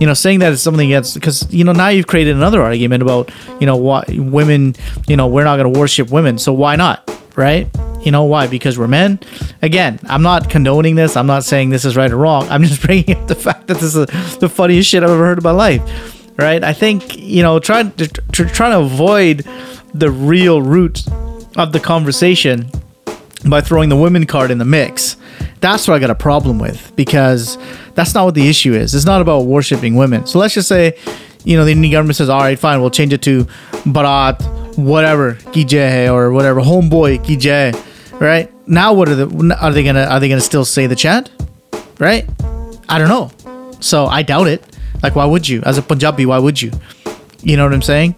You 0.00 0.06
know, 0.06 0.12
saying 0.12 0.40
that 0.40 0.52
is 0.52 0.60
something 0.60 0.86
against 0.86 1.14
because 1.14 1.50
you 1.50 1.64
know 1.64 1.72
now 1.72 1.88
you've 1.88 2.06
created 2.06 2.36
another 2.36 2.60
argument 2.60 3.02
about 3.02 3.32
you 3.58 3.66
know 3.66 3.76
what 3.76 4.10
women, 4.10 4.74
you 5.08 5.16
know, 5.16 5.28
we're 5.28 5.44
not 5.44 5.56
going 5.56 5.72
to 5.72 5.80
worship 5.80 6.10
women, 6.10 6.36
so 6.36 6.52
why 6.52 6.76
not, 6.76 7.10
right? 7.36 7.68
You 8.04 8.10
know 8.10 8.24
why? 8.24 8.46
Because 8.46 8.78
we're 8.78 8.88
men. 8.88 9.20
Again, 9.62 10.00
I'm 10.04 10.22
not 10.22 10.48
condoning 10.48 10.94
this. 10.94 11.16
I'm 11.16 11.26
not 11.26 11.44
saying 11.44 11.70
this 11.70 11.84
is 11.84 11.96
right 11.96 12.10
or 12.10 12.16
wrong. 12.16 12.48
I'm 12.48 12.62
just 12.62 12.82
bringing 12.86 13.16
up 13.16 13.28
the 13.28 13.34
fact 13.34 13.66
that 13.66 13.78
this 13.78 13.94
is 13.94 14.38
the 14.38 14.48
funniest 14.48 14.88
shit 14.88 15.02
I've 15.02 15.10
ever 15.10 15.24
heard 15.24 15.38
in 15.38 15.44
my 15.44 15.50
life. 15.50 16.16
Right? 16.38 16.64
I 16.64 16.72
think 16.72 17.18
you 17.18 17.42
know, 17.42 17.58
trying 17.58 17.92
to 17.92 18.08
tr- 18.08 18.44
trying 18.44 18.72
to 18.72 18.80
avoid 18.80 19.46
the 19.92 20.10
real 20.10 20.62
root 20.62 21.06
of 21.56 21.72
the 21.72 21.80
conversation 21.80 22.70
by 23.48 23.60
throwing 23.60 23.88
the 23.88 23.96
women 23.96 24.26
card 24.26 24.50
in 24.50 24.58
the 24.58 24.64
mix. 24.64 25.16
That's 25.60 25.86
what 25.86 25.94
I 25.94 25.98
got 25.98 26.10
a 26.10 26.14
problem 26.14 26.58
with 26.58 26.94
because 26.96 27.58
that's 27.94 28.14
not 28.14 28.24
what 28.24 28.34
the 28.34 28.48
issue 28.48 28.72
is. 28.72 28.94
It's 28.94 29.04
not 29.04 29.20
about 29.20 29.40
worshiping 29.44 29.94
women. 29.94 30.26
So 30.26 30.38
let's 30.38 30.54
just 30.54 30.68
say, 30.68 30.96
you 31.44 31.56
know, 31.56 31.64
the 31.64 31.72
Indian 31.72 31.92
government 31.92 32.16
says, 32.16 32.28
all 32.28 32.40
right, 32.40 32.58
fine, 32.58 32.80
we'll 32.80 32.90
change 32.90 33.12
it 33.12 33.22
to 33.22 33.44
Bharat, 33.84 34.76
whatever, 34.78 35.34
ki 35.52 35.64
jai 35.64 36.08
or 36.08 36.30
whatever, 36.32 36.60
homeboy 36.60 37.24
ki 37.24 37.36
jai, 37.36 37.72
right? 38.20 38.52
Now 38.68 38.92
what 38.92 39.08
are 39.08 39.16
the 39.16 39.58
are 39.60 39.72
they 39.72 39.82
gonna 39.82 40.04
are 40.04 40.20
they 40.20 40.28
gonna 40.28 40.40
still 40.40 40.64
say 40.64 40.86
the 40.86 40.94
chant, 40.94 41.30
right? 41.98 42.28
I 42.88 42.98
don't 42.98 43.08
know. 43.08 43.30
So 43.80 44.06
I 44.06 44.22
doubt 44.22 44.46
it. 44.46 44.64
Like, 45.02 45.16
why 45.16 45.24
would 45.24 45.48
you? 45.48 45.62
As 45.62 45.78
a 45.78 45.82
Punjabi, 45.82 46.26
why 46.26 46.38
would 46.38 46.60
you? 46.60 46.70
You 47.42 47.56
know 47.56 47.64
what 47.64 47.72
I'm 47.72 47.82
saying? 47.82 48.14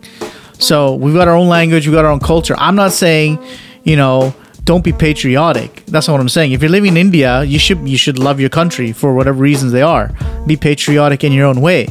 So 0.59 0.94
we've 0.94 1.14
got 1.14 1.28
our 1.28 1.34
own 1.36 1.48
language, 1.48 1.86
we've 1.86 1.94
got 1.94 2.05
our 2.05 2.11
own 2.11 2.20
culture. 2.20 2.55
I'm 2.59 2.74
not 2.74 2.92
saying, 2.92 3.38
you 3.84 3.96
know, 3.96 4.34
don't 4.64 4.84
be 4.84 4.92
patriotic. 4.92 5.84
That's 5.86 6.07
not 6.09 6.14
what 6.14 6.20
I'm 6.20 6.28
saying. 6.28 6.53
If 6.53 6.62
you're 6.62 6.70
living 6.70 6.92
in 6.92 6.96
India, 6.96 7.42
you 7.44 7.59
should 7.59 7.88
you 7.88 7.96
should 7.96 8.18
love 8.18 8.40
your 8.40 8.50
country 8.50 8.92
for 8.92 9.14
whatever 9.14 9.38
reasons 9.38 9.72
they 9.72 9.82
are. 9.82 10.11
Be 10.46 10.57
patriotic 10.57 11.24
in 11.24 11.32
your 11.32 11.46
own 11.46 11.61
way, 11.61 11.88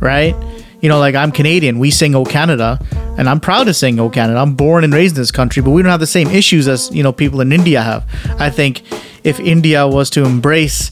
right? 0.00 0.34
You 0.80 0.88
know, 0.88 0.98
like 0.98 1.14
I'm 1.14 1.30
Canadian. 1.30 1.78
We 1.78 1.90
sing 1.90 2.14
"O 2.14 2.24
Canada," 2.24 2.78
and 3.20 3.28
I'm 3.28 3.38
proud 3.38 3.64
to 3.64 3.74
sing 3.74 4.00
"Oh 4.00 4.08
Canada." 4.08 4.40
I'm 4.40 4.54
born 4.54 4.82
and 4.82 4.94
raised 4.94 5.14
in 5.14 5.20
this 5.20 5.30
country, 5.30 5.62
but 5.62 5.72
we 5.72 5.82
don't 5.82 5.90
have 5.90 6.00
the 6.00 6.06
same 6.06 6.28
issues 6.28 6.66
as 6.66 6.90
you 6.90 7.02
know 7.02 7.12
people 7.12 7.42
in 7.42 7.52
India 7.52 7.82
have. 7.82 8.08
I 8.40 8.48
think 8.48 8.82
if 9.24 9.38
India 9.38 9.86
was 9.86 10.08
to 10.10 10.24
embrace, 10.24 10.88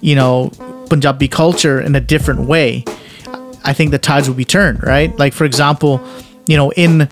you 0.00 0.14
know, 0.14 0.52
Punjabi 0.88 1.26
culture 1.26 1.80
in 1.80 1.96
a 1.96 2.00
different 2.00 2.42
way, 2.42 2.84
I 3.64 3.72
think 3.72 3.90
the 3.90 3.98
tides 3.98 4.28
would 4.28 4.36
be 4.36 4.44
turned, 4.44 4.84
right? 4.84 5.10
Like 5.18 5.32
for 5.32 5.44
example, 5.44 6.00
you 6.46 6.56
know, 6.56 6.70
in 6.70 7.08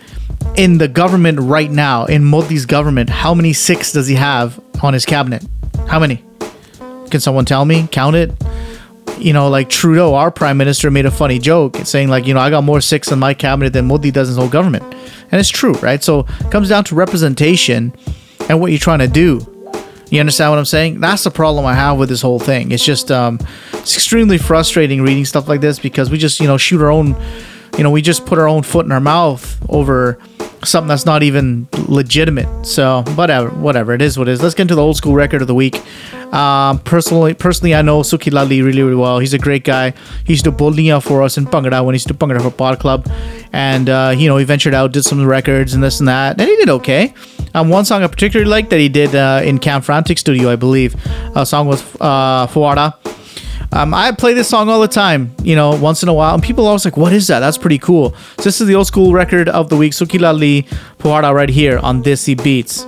in 0.56 0.78
the 0.78 0.86
government 0.86 1.40
right 1.40 1.70
now, 1.70 2.04
in 2.04 2.24
Modi's 2.24 2.64
government, 2.64 3.10
how 3.10 3.34
many 3.34 3.52
Sikhs 3.52 3.92
does 3.92 4.06
he 4.06 4.14
have 4.14 4.60
on 4.84 4.94
his 4.94 5.04
cabinet? 5.04 5.44
How 5.88 5.98
many? 5.98 6.22
Can 7.10 7.18
someone 7.18 7.44
tell 7.44 7.64
me? 7.64 7.88
Count 7.90 8.14
it. 8.14 8.30
You 9.18 9.32
know, 9.32 9.48
like 9.48 9.68
Trudeau, 9.68 10.14
our 10.14 10.30
prime 10.30 10.56
minister, 10.56 10.90
made 10.90 11.06
a 11.06 11.10
funny 11.10 11.38
joke 11.38 11.76
saying, 11.84 12.08
like, 12.08 12.26
you 12.26 12.34
know, 12.34 12.40
I 12.40 12.50
got 12.50 12.64
more 12.64 12.80
Sikhs 12.80 13.12
in 13.12 13.18
my 13.18 13.34
cabinet 13.34 13.72
than 13.72 13.86
Modi 13.86 14.10
does 14.10 14.28
in 14.28 14.32
his 14.32 14.38
whole 14.38 14.48
government. 14.48 14.82
And 15.30 15.38
it's 15.38 15.50
true, 15.50 15.74
right? 15.74 16.02
So 16.02 16.20
it 16.40 16.50
comes 16.50 16.68
down 16.70 16.84
to 16.84 16.94
representation 16.94 17.94
and 18.48 18.60
what 18.60 18.70
you're 18.72 18.78
trying 18.78 19.00
to 19.00 19.08
do. 19.08 19.46
You 20.10 20.18
understand 20.18 20.50
what 20.50 20.58
I'm 20.58 20.64
saying? 20.64 21.00
That's 21.00 21.22
the 21.22 21.30
problem 21.30 21.64
I 21.64 21.74
have 21.74 21.96
with 21.96 22.08
this 22.08 22.20
whole 22.20 22.40
thing. 22.40 22.72
It's 22.72 22.84
just 22.84 23.12
um, 23.12 23.38
it's 23.74 23.94
extremely 23.94 24.38
frustrating 24.38 25.02
reading 25.02 25.24
stuff 25.24 25.48
like 25.48 25.60
this 25.60 25.78
because 25.78 26.10
we 26.10 26.18
just 26.18 26.40
you 26.40 26.48
know 26.48 26.56
shoot 26.56 26.82
our 26.82 26.90
own, 26.90 27.14
you 27.76 27.84
know, 27.84 27.90
we 27.90 28.02
just 28.02 28.26
put 28.26 28.38
our 28.38 28.48
own 28.48 28.62
foot 28.62 28.86
in 28.86 28.92
our 28.92 29.00
mouth 29.00 29.58
over 29.68 30.18
something 30.64 30.88
that's 30.88 31.06
not 31.06 31.22
even 31.22 31.68
legitimate. 31.88 32.66
So 32.66 33.02
whatever, 33.14 33.50
whatever 33.50 33.92
it 33.92 34.02
is, 34.02 34.18
what 34.18 34.28
it 34.28 34.32
is. 34.32 34.42
Let's 34.42 34.54
get 34.54 34.62
into 34.62 34.74
the 34.74 34.82
old 34.82 34.96
school 34.96 35.14
record 35.14 35.40
of 35.40 35.48
the 35.48 35.54
week. 35.54 35.80
Um, 36.34 36.78
personally, 36.80 37.34
personally, 37.34 37.74
I 37.74 37.82
know 37.82 38.00
Sukhi 38.02 38.30
Lalli 38.30 38.62
really, 38.62 38.82
really 38.82 38.94
well. 38.94 39.18
He's 39.18 39.34
a 39.34 39.38
great 39.38 39.64
guy. 39.64 39.94
He 40.24 40.34
used 40.34 40.44
to 40.44 40.52
Bolnia 40.52 41.02
for 41.02 41.22
us 41.22 41.38
in 41.38 41.46
Bhangra 41.46 41.84
when 41.84 41.94
he 41.94 41.96
used 41.96 42.08
to 42.08 42.14
Bhangra 42.14 42.40
for 42.40 42.50
Pod 42.50 42.78
Club, 42.78 43.10
and 43.52 43.88
uh, 43.88 44.14
you 44.16 44.28
know 44.28 44.36
he 44.36 44.44
ventured 44.44 44.74
out, 44.74 44.92
did 44.92 45.04
some 45.04 45.24
records 45.26 45.74
and 45.74 45.82
this 45.82 45.98
and 45.98 46.08
that, 46.08 46.40
and 46.40 46.48
he 46.48 46.56
did 46.56 46.68
okay. 46.68 47.14
Um, 47.52 47.68
one 47.68 47.84
song 47.84 48.04
I 48.04 48.06
particularly 48.06 48.48
liked 48.48 48.70
that 48.70 48.78
he 48.78 48.88
did 48.88 49.14
uh, 49.14 49.40
in 49.42 49.58
Camp 49.58 49.84
Frantic 49.84 50.18
Studio, 50.18 50.50
I 50.50 50.56
believe. 50.56 50.94
A 51.34 51.44
song 51.44 51.66
was 51.66 51.82
uh, 52.00 52.46
Phawara. 52.46 52.94
Um, 53.72 53.94
I 53.94 54.10
play 54.12 54.34
this 54.34 54.48
song 54.48 54.68
all 54.68 54.80
the 54.80 54.88
time, 54.88 55.32
you 55.42 55.54
know, 55.54 55.76
once 55.76 56.02
in 56.02 56.08
a 56.08 56.14
while, 56.14 56.34
and 56.34 56.42
people 56.42 56.66
always 56.66 56.84
like, 56.84 56.96
"What 56.96 57.12
is 57.12 57.28
that? 57.28 57.38
That's 57.40 57.56
pretty 57.56 57.78
cool." 57.78 58.14
So 58.38 58.42
this 58.44 58.60
is 58.60 58.66
the 58.66 58.74
old 58.74 58.88
school 58.88 59.12
record 59.12 59.48
of 59.48 59.68
the 59.68 59.76
week, 59.76 59.92
Sukilali 59.92 60.66
Phawara, 60.98 61.32
right 61.32 61.48
here 61.48 61.78
on 61.78 62.02
Desi 62.02 62.34
Beats. 62.42 62.84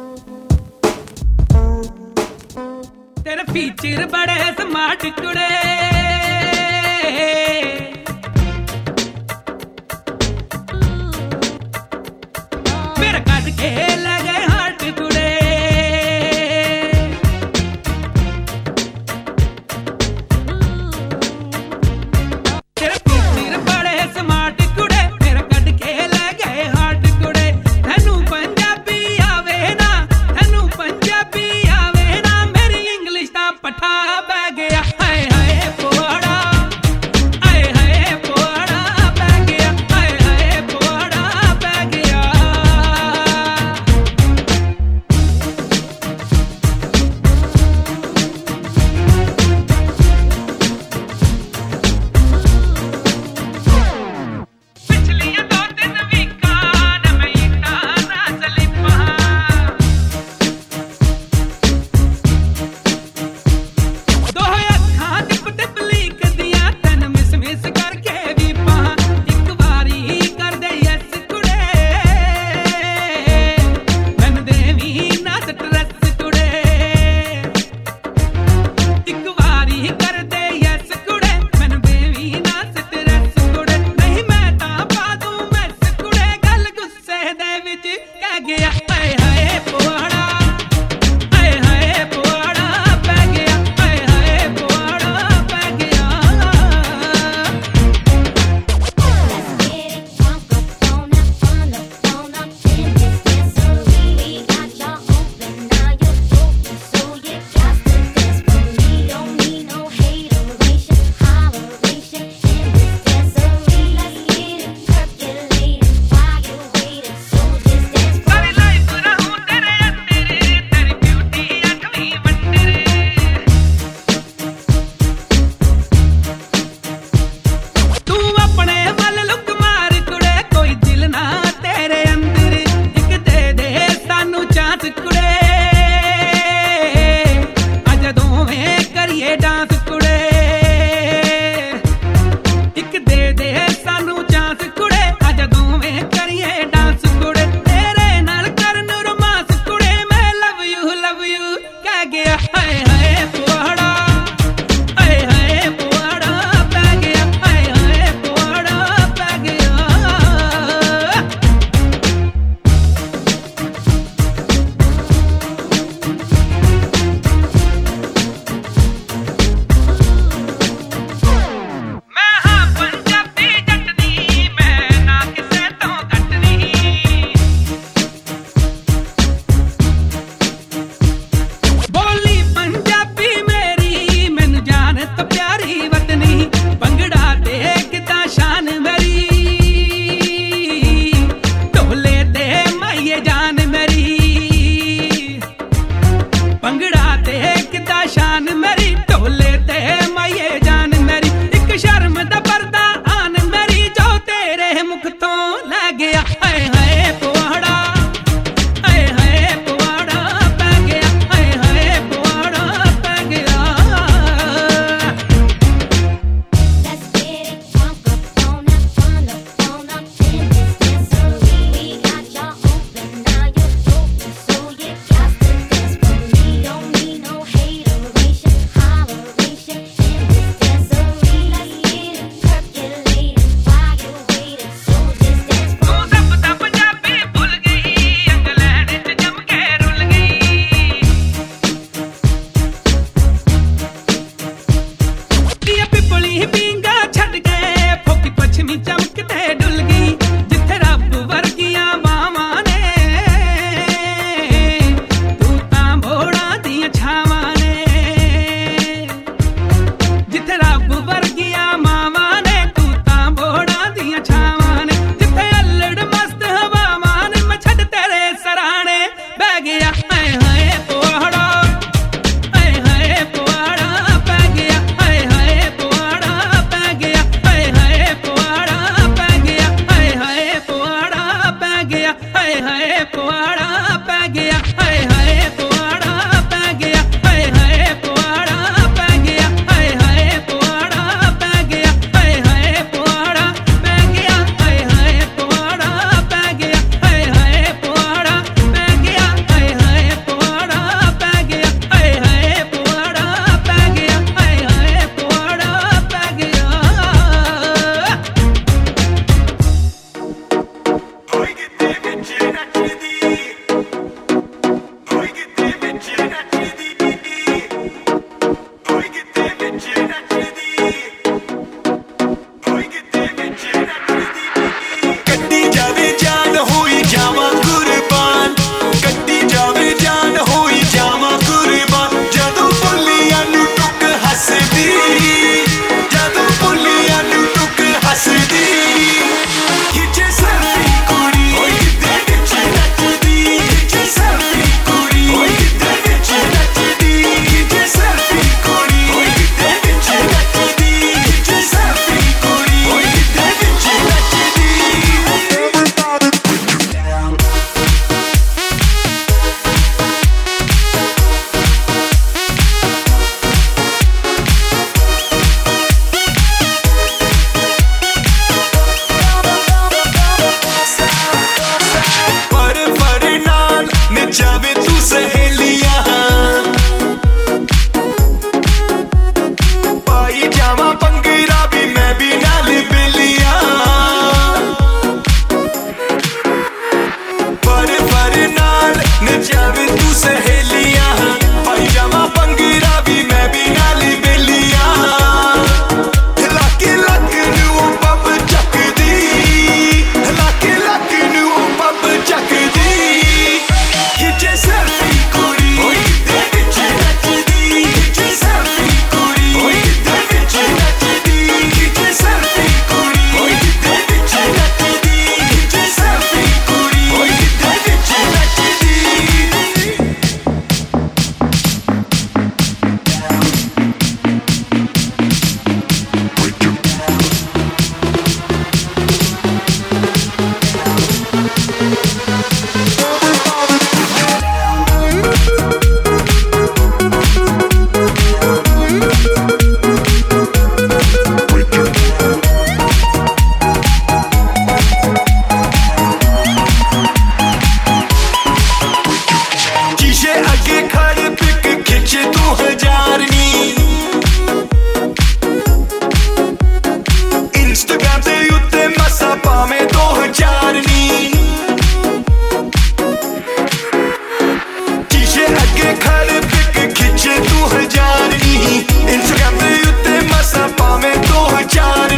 Instagram 469.12 469.40
de 469.40 469.66
YouTube, 469.70 470.28
mas 470.28 470.54
a 470.54 470.68
pa 470.68 470.98
me 470.98 471.12
do 471.26 471.56
hachar 471.56 472.11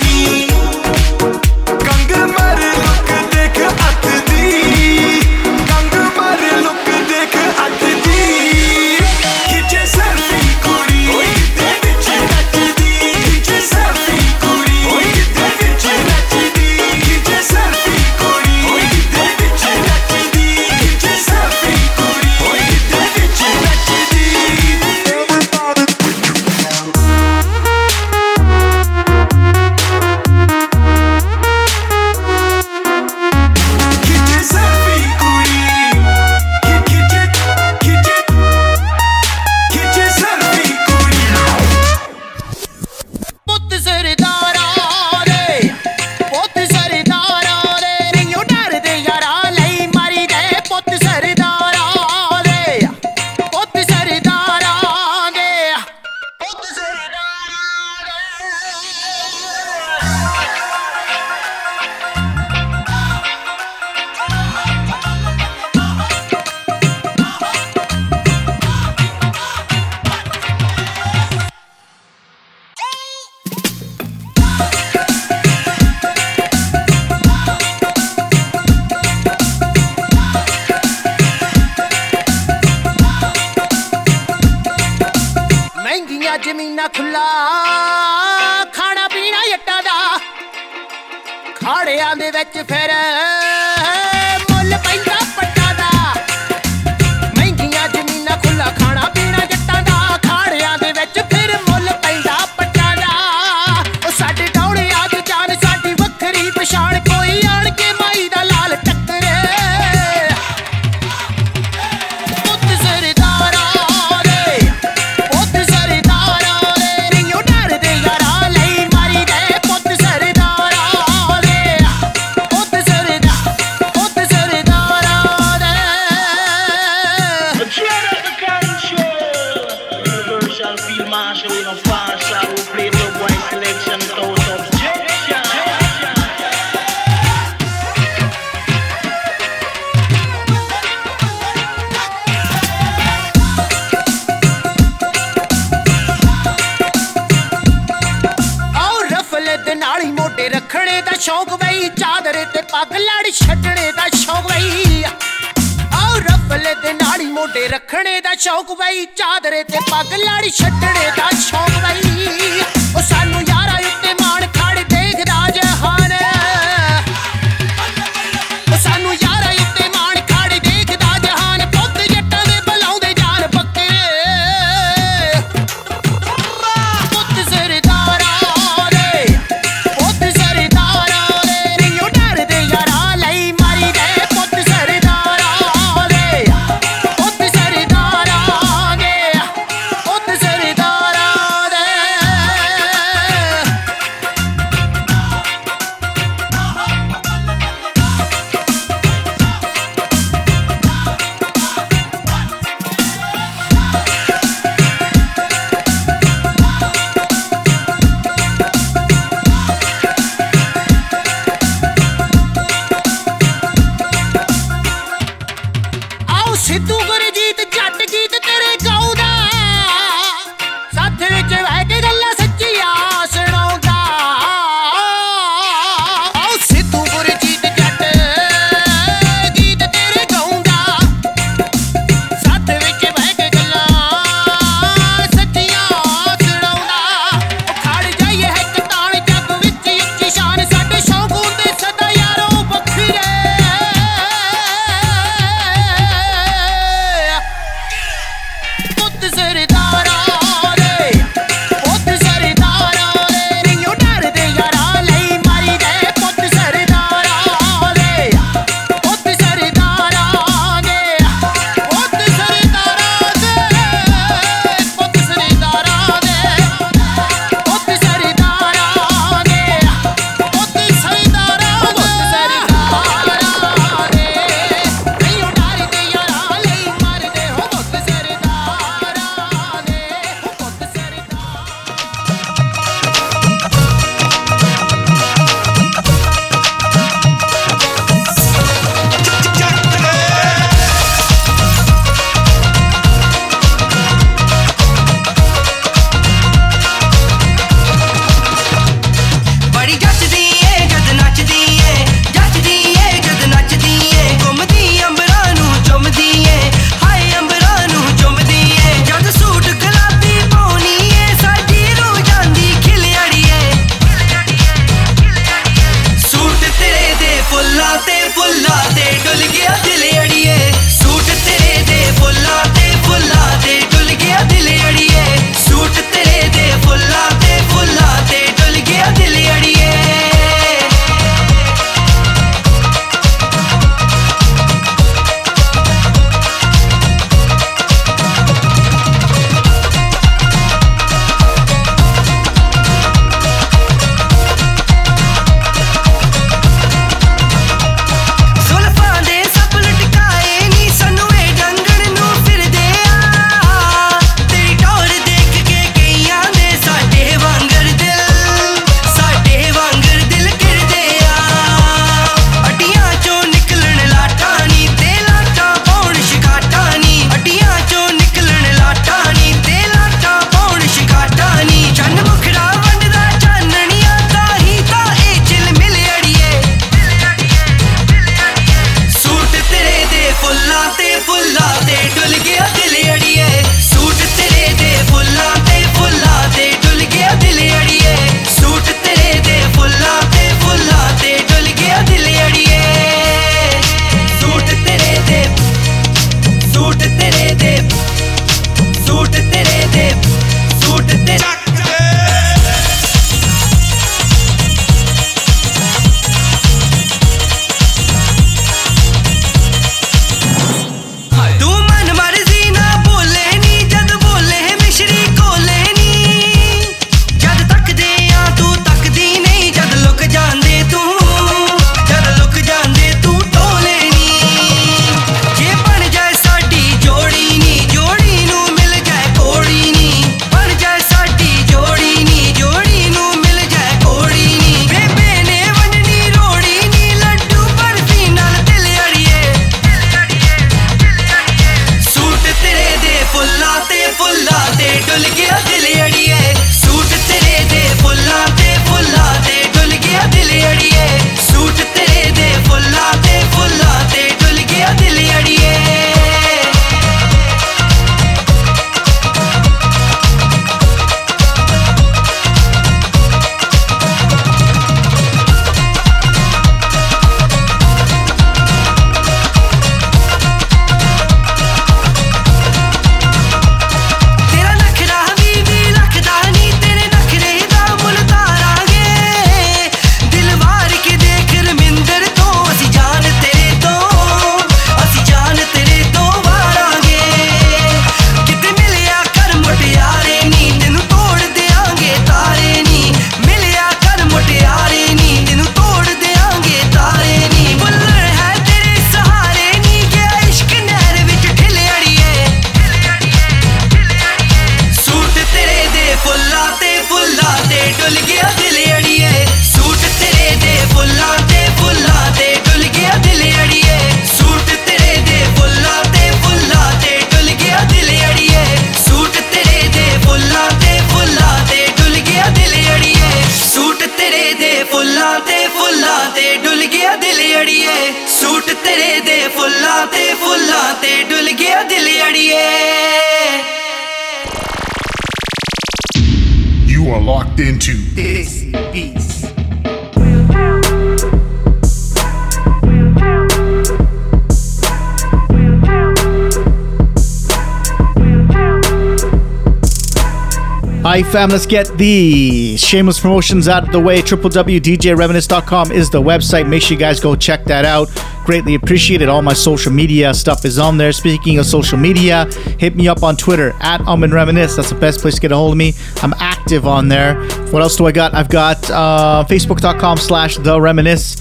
Alright, 551.04 551.26
fam, 551.26 551.50
let's 551.50 551.66
get 551.66 551.98
the 551.98 552.78
shameless 552.78 553.20
promotions 553.20 553.68
out 553.68 553.86
of 553.86 553.92
the 553.92 554.00
way. 554.00 554.22
www.djreminisce.com 554.22 555.92
is 555.92 556.08
the 556.08 556.22
website. 556.22 556.66
Make 556.66 556.80
sure 556.80 556.94
you 556.94 556.98
guys 556.98 557.20
go 557.20 557.36
check 557.36 557.62
that 557.64 557.84
out. 557.84 558.08
Greatly 558.46 558.74
appreciate 558.74 559.20
it. 559.20 559.28
All 559.28 559.42
my 559.42 559.52
social 559.52 559.92
media 559.92 560.32
stuff 560.32 560.64
is 560.64 560.78
on 560.78 560.96
there. 560.96 561.12
Speaking 561.12 561.58
of 561.58 561.66
social 561.66 561.98
media, 561.98 562.46
hit 562.78 562.96
me 562.96 563.06
up 563.06 563.22
on 563.22 563.36
Twitter 563.36 563.74
at 563.80 564.00
and 564.00 564.32
Reminisce. 564.32 564.76
That's 564.76 564.88
the 564.88 564.94
best 564.94 565.20
place 565.20 565.34
to 565.34 565.42
get 565.42 565.52
a 565.52 565.56
hold 565.56 565.72
of 565.72 565.76
me. 565.76 565.92
I'm 566.22 566.32
active 566.38 566.86
on 566.86 567.08
there. 567.08 567.34
What 567.70 567.82
else 567.82 567.96
do 567.96 568.06
I 568.06 568.12
got? 568.12 568.32
I've 568.32 568.48
got 568.48 568.90
uh, 568.90 569.44
facebook.com 569.46 570.16
slash 570.16 570.56
the 570.56 570.80
reminisce. 570.80 571.36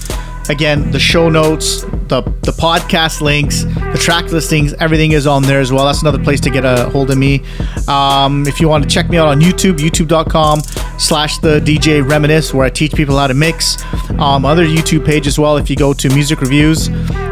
Again, 0.48 0.90
the 0.90 0.98
show 0.98 1.28
notes, 1.30 1.82
the 2.08 2.22
the 2.42 2.52
podcast 2.52 3.20
links, 3.20 3.64
the 3.64 3.98
track 3.98 4.30
listings, 4.30 4.74
everything 4.74 5.12
is 5.12 5.26
on 5.26 5.42
there 5.42 5.60
as 5.60 5.72
well. 5.72 5.86
That's 5.86 6.02
another 6.02 6.22
place 6.22 6.40
to 6.40 6.50
get 6.50 6.64
a 6.64 6.90
hold 6.90 7.10
of 7.10 7.18
me. 7.18 7.42
Um, 7.88 8.46
if 8.46 8.60
you 8.60 8.68
want 8.68 8.84
to 8.84 8.90
check 8.90 9.08
me 9.08 9.16
out 9.16 9.28
on 9.28 9.40
YouTube, 9.40 9.78
youtube.com 9.78 10.60
slash 10.98 11.38
the 11.38 11.60
DJ 11.60 12.06
Reminisce, 12.06 12.52
where 12.52 12.66
I 12.66 12.70
teach 12.70 12.92
people 12.92 13.16
how 13.16 13.26
to 13.26 13.34
mix. 13.34 13.82
Um, 14.18 14.44
other 14.44 14.66
YouTube 14.66 15.04
page 15.04 15.26
as 15.26 15.38
well. 15.38 15.56
If 15.56 15.70
you 15.70 15.76
go 15.76 15.92
to 15.94 16.08
music 16.10 16.40
reviews 16.40 16.88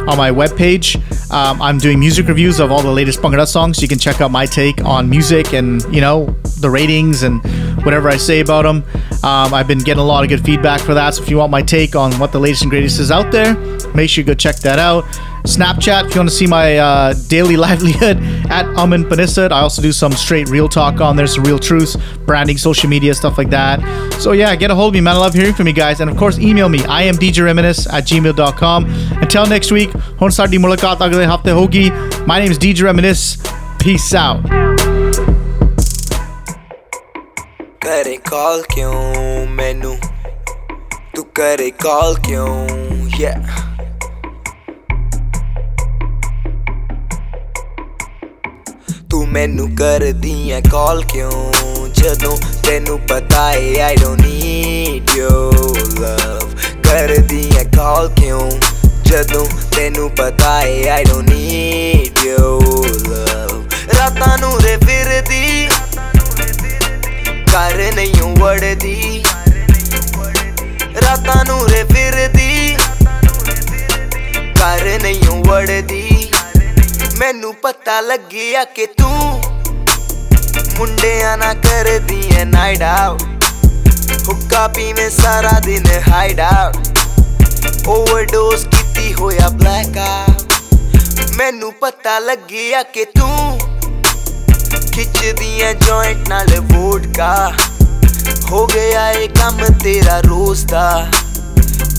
on 0.09 0.16
my 0.16 0.30
webpage, 0.30 0.96
um, 1.32 1.62
I'm 1.62 1.78
doing 1.78 1.98
music 2.00 2.28
reviews 2.28 2.61
of 2.61 2.72
all 2.72 2.82
the 2.82 2.90
latest 2.90 3.20
Bhangra 3.20 3.46
songs. 3.46 3.80
You 3.80 3.88
can 3.88 3.98
check 3.98 4.20
out 4.20 4.30
my 4.30 4.46
take 4.46 4.84
on 4.84 5.09
music 5.09 5.55
and 5.55 5.82
you 5.94 6.00
know 6.00 6.26
the 6.61 6.70
ratings 6.70 7.22
and 7.22 7.42
whatever 7.84 8.09
I 8.09 8.16
say 8.16 8.40
about 8.40 8.62
them. 8.62 8.84
Um, 9.22 9.55
I've 9.55 9.68
been 9.68 9.78
getting 9.78 10.00
a 10.00 10.05
lot 10.05 10.24
of 10.24 10.28
good 10.28 10.44
feedback 10.44 10.80
for 10.80 10.94
that. 10.94 11.14
So 11.14 11.22
if 11.22 11.30
you 11.30 11.38
want 11.38 11.50
my 11.50 11.62
take 11.62 11.94
on 11.94 12.12
what 12.14 12.32
the 12.32 12.40
latest 12.40 12.62
and 12.62 12.70
greatest 12.70 12.98
is 13.00 13.11
out 13.11 13.30
there, 13.30 13.55
make 13.94 14.11
sure 14.11 14.22
you 14.22 14.26
go 14.26 14.34
check 14.34 14.57
that 14.57 14.78
out. 14.78 15.05
Snapchat 15.45 16.07
if 16.07 16.14
you 16.14 16.20
want 16.20 16.28
to 16.28 16.34
see 16.34 16.47
my 16.47 16.78
uh, 16.78 17.14
daily 17.28 17.57
livelihood 17.66 18.18
at 18.51 18.66
Amin 18.76 19.05
Panisad. 19.05 19.51
I 19.51 19.61
also 19.61 19.82
do 19.82 19.93
some 19.93 20.12
straight 20.12 20.49
real 20.49 20.68
talk 20.68 21.01
on 21.01 21.16
there, 21.16 21.26
some 21.26 21.45
real 21.45 21.59
truths, 21.59 21.97
branding, 22.26 22.59
social 22.59 22.88
media, 22.88 23.14
stuff 23.14 23.38
like 23.38 23.51
that. 23.51 23.80
So 24.20 24.32
yeah, 24.32 24.55
get 24.57 24.70
a 24.70 24.74
hold 24.74 24.90
of 24.90 24.95
me, 24.95 25.01
man. 25.01 25.16
I 25.16 25.18
love 25.18 25.34
hearing 25.34 25.55
from 25.55 25.66
you 25.66 25.72
guys. 25.72 26.01
And 26.01 26.11
of 26.11 26.16
course, 26.16 26.38
email 26.38 26.68
me. 26.68 26.84
I 26.84 27.03
am 27.03 27.16
djreminisce 27.16 27.93
at 27.93 28.05
gmail.com. 28.05 28.84
Until 29.20 29.47
next 29.47 29.72
week, 29.72 29.90
hon 29.93 30.30
hafte. 30.30 32.26
My 32.26 32.38
name 32.38 32.51
is 32.51 32.59
DJ 32.59 32.82
Reminisce. 32.84 33.38
Peace 33.78 34.14
out. 34.14 34.43
ਮੈਨੂੰ 49.32 49.76
ਕਰਦੀ 49.76 50.50
ਐ 50.50 50.60
call 50.60 51.02
ਕਿਉਂ? 51.04 51.52
ਜਦੋਂ 51.92 52.36
ਤੈਨੂੰ 52.62 52.98
ਪਤਾ 53.00 53.52
ਏ 53.52 53.80
I 53.80 53.96
don't 53.96 54.20
need 54.20 55.10
your 55.16 55.78
love 56.00 56.50
ਕਰਦੀ 56.82 57.50
ਐ 57.58 57.64
call 57.76 58.08
ਕਿਉਂ? 58.08 58.50
ਜਦੋਂ 59.02 59.46
ਤੈਨੂੰ 59.76 60.10
ਪਤਾ 60.10 60.62
ਏ 60.62 60.88
I 60.88 61.04
don't 61.04 61.28
need 61.30 62.26
your 62.26 62.88
love 63.08 63.64
ਰਾਤਾਂ 63.98 64.38
ਨੂੰ 64.38 64.60
ਰੇ 64.60 64.76
ਫਿਰਦੀ 64.76 65.68
ਕਰ 67.52 67.92
ਨਹੀਂ 67.94 68.36
ਵੜਦੀ। 68.40 69.24
ਰਾਤਾਂ 71.02 71.44
ਨੂੰ 71.44 71.68
ਰੇ 71.68 71.84
ਫਿਰਦੀ 71.84 72.76
ਕਰ 74.58 74.98
ਨਹੀਂ 75.02 75.42
ਵੜਦੀ। 75.44 76.11
ਮੈਨੂੰ 77.21 77.53
ਪਤਾ 77.53 77.99
ਲੱਗਿਆ 78.01 78.63
ਕਿ 78.75 78.85
ਤੂੰ 78.97 79.41
ਮੁੰਡਿਆਂ 80.77 81.38
ਨਾ 81.38 81.53
ਕਰਦੀ 81.55 82.21
ਐ 82.38 82.43
ਨਾਈਟ 82.45 82.81
ਆਊਟ 82.83 83.23
ਹੁੱਕਾ 84.27 84.67
ਪੀਵੇਂ 84.67 85.09
ਸਾਰਾ 85.11 85.59
ਦਿਨ 85.59 85.85
ਹਾਈਡ 86.07 86.39
ਆਊਟ 86.39 87.88
ਓਵਰਡੋਸ 87.88 88.63
ਕੀਤੀ 88.65 89.13
ਹੋਇਆ 89.13 89.49
ਬਲੈਕ 89.49 89.97
ਆਊਟ 89.99 91.35
ਮੈਨੂੰ 91.38 91.71
ਪਤਾ 91.81 92.17
ਲੱਗਿਆ 92.19 92.83
ਕਿ 92.93 93.05
ਤੂੰ 93.17 93.59
ਖਿੱਚਦੀਆਂ 94.93 95.73
ਜੁਆਇੰਟ 95.75 96.29
ਨਾਲ 96.29 96.59
ਵੋਡਕਾ 96.63 97.51
ਹੋ 98.49 98.65
ਗਿਆ 98.67 99.09
ਇਹ 99.11 99.29
ਕੰਮ 99.29 99.65
ਤੇਰਾ 99.83 100.19
ਰੋਜ਼ 100.19 100.65
ਦਾ 100.65 100.89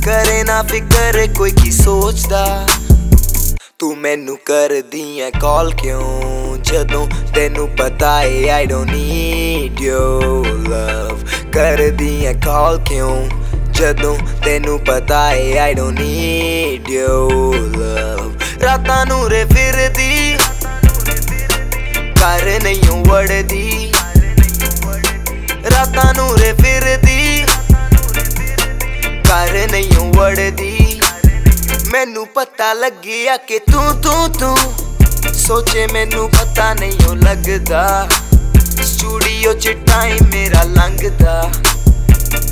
ਕਰੇ 0.05 0.43
ਨਾ 0.45 0.63
ਫਿਕਰ 0.63 1.27
ਕੋਈ 1.37 1.51
ਕੀ 1.53 1.71
ਸੋਚਦਾ 1.73 2.67
ਤੂੰ 3.84 3.98
ਮੈਨੂੰ 3.98 4.38
ਕਰਦੀ 4.46 5.20
ਐ 5.20 5.30
ਕਾਲ 5.40 5.74
ਕਿਉਂ? 5.74 6.58
ਜਦੋਂ 6.58 7.08
ਤੈਨੂੰ 7.36 7.68
ਪਤਾ 7.70 8.22
ਏ 8.24 8.50
I 8.50 8.66
don't 8.66 8.92
need 8.92 9.82
your 9.82 10.48
love 10.48 11.20
ਕਰਦੀ 11.52 12.26
ਐ 12.26 12.34
ਕਾਲ 12.34 12.80
ਕਿਉਂ? 12.90 13.30
ਜਦੋਂ 13.72 14.18
ਤੈਨੂੰ 14.46 14.80
ਪਤਾ 14.80 15.32
ਏ 15.32 15.58
I 15.58 15.74
don't 15.74 16.00
need 16.00 16.90
your 16.90 17.56
love 17.56 18.32
ਰਾਤਾਂ 18.64 19.06
ਨੂੰ 19.06 19.30
ਰੇ 19.30 19.46
ਫਿਰਦੀ 19.46 20.38
ਕਰ 22.22 22.60
ਨਹੀਂ 22.64 23.04
ਵੜਦੀ। 23.10 23.94
ਰਾਤਾਂ 25.72 26.14
ਨੂੰ 26.14 26.38
ਰੇ 26.38 26.54
ਫਿਰਦੀ 26.54 27.44
ਕਰ 29.30 29.68
ਨਹੀਂ 29.72 30.12
ਵੜਦੀ। 30.18 30.83
ਮੈਨੂੰ 31.94 32.28
ਪਤਾ 32.28 32.74
ਲੱਗਿਆ 32.74 33.38
ਕਿ 33.38 33.60
ਤੂੰ 33.60 34.02
ਤੂੰ 34.02 34.30
ਤੂੰ। 34.32 34.58
ਸੋਚੇ 35.34 35.88
ਮੈਨੂੰ 35.88 36.30
ਪਤਾ 36.30 36.74
ਨਹੀਂ 36.74 37.08
ਉਹ 37.08 37.16
ਲੱਗਦਾ। 37.16 38.08
ਸਟੂਡੀਓ 38.84 39.54
'ਚ 39.54 39.70
ਟਾਈਮ 39.70 40.26
ਮੇਰਾ 40.26 40.64
ਲੰਘਦਾ। 40.64 41.52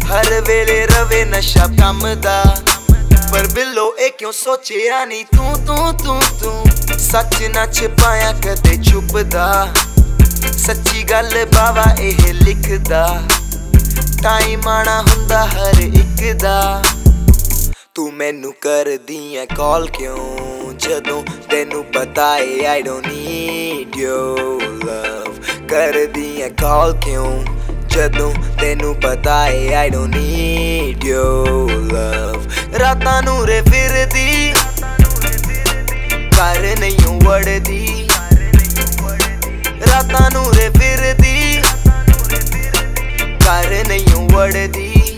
ਹਰ 0.05 0.41
ਵੇਲੇ 0.41 0.87
ਰਵੇ 0.87 1.25
ਨਸ਼ਾ 1.25 1.67
ਕੰਮ 1.81 2.21
ਦਾ 2.21 2.43
ਪਰ 3.31 3.47
ਬਿੱਲੋ, 3.47 3.97
ਇਹ 3.97 4.11
ਕਿਉਂ 4.11 4.31
ਸੋਚਿਆ 4.31 5.05
ਨਹੀਂ? 5.05 5.25
ਤੂੰ 5.25 5.65
ਤੂੰ 5.67 5.97
ਤੂੰ 5.97 6.21
ਤੂੰ। 6.39 6.65
ਸੱਚ 6.99 7.43
ਨਾ 7.43 7.65
ਛਿਪਾਇਆ 7.67 8.33
ਕਦੇ 8.33 8.83
ਛੁਪਦਾ। 8.83 9.67
ਸੱਚੀ 10.57 11.03
ਗੱਲ 11.03 11.45
ਬਾਵਾ 11.45 11.95
ਇਹ 11.99 12.33
ਲਿਖਦਾ। 12.33 13.21
ਟਾਈਮ 14.23 14.67
ਆਣਾ 14.67 15.01
ਹੁੰਦਾ 15.01 15.45
ਹਰ 15.45 15.79
ਇੱਕ 15.79 16.33
ਦਾ। 16.33 16.83
ਤੂੰ 17.95 18.13
ਮੈਨੂੰ 18.13 18.53
ਕਰਦੀ 18.61 19.35
ਐ 19.35 19.45
ਕਾਲ 19.45 19.87
ਕਿਉਂ? 19.87 20.73
ਜਦੋਂ 20.73 21.23
ਤੈਨੂੰ 21.49 21.83
ਪਤਾ 21.85 22.37
ਏ 22.37 22.65
I 22.65 22.81
don't 22.81 23.07
need 23.07 23.95
your 23.95 24.61
love 24.85 25.33
ਕਰਦੀ 25.67 26.41
ਐ 26.41 26.49
ਕਾਲ 26.49 26.93
ਕਿਉਂ? 27.03 27.45
ਜਦੋਂ 27.87 28.33
ਤੈਨੂੰ 28.61 28.95
ਪਤਾ 28.95 29.47
ਏ 29.47 29.73
I 29.73 29.89
don't 29.89 30.15
need 30.15 31.03
your 31.03 31.71
love 31.71 32.43
ਰਾਤਾਂ 32.79 33.21
ਨੂੰ 33.23 33.45
ਰੇ 33.45 33.61
ਫਿਰਦੀ 33.61 34.53
ਕਰ 36.37 36.79
ਨਹੀਂ 36.79 37.19
ਵੜਦੀ। 37.25 38.09
ਰਾਤਾਂ 39.87 40.31
ਨੂੰ 40.31 40.53
ਰੇ 40.53 40.69
ਫਿਰਦੀ 40.69 41.61
ਕਰ 43.45 43.83
ਨਹੀਂ 43.87 44.29
ਵੜਦੀ। 44.33 45.10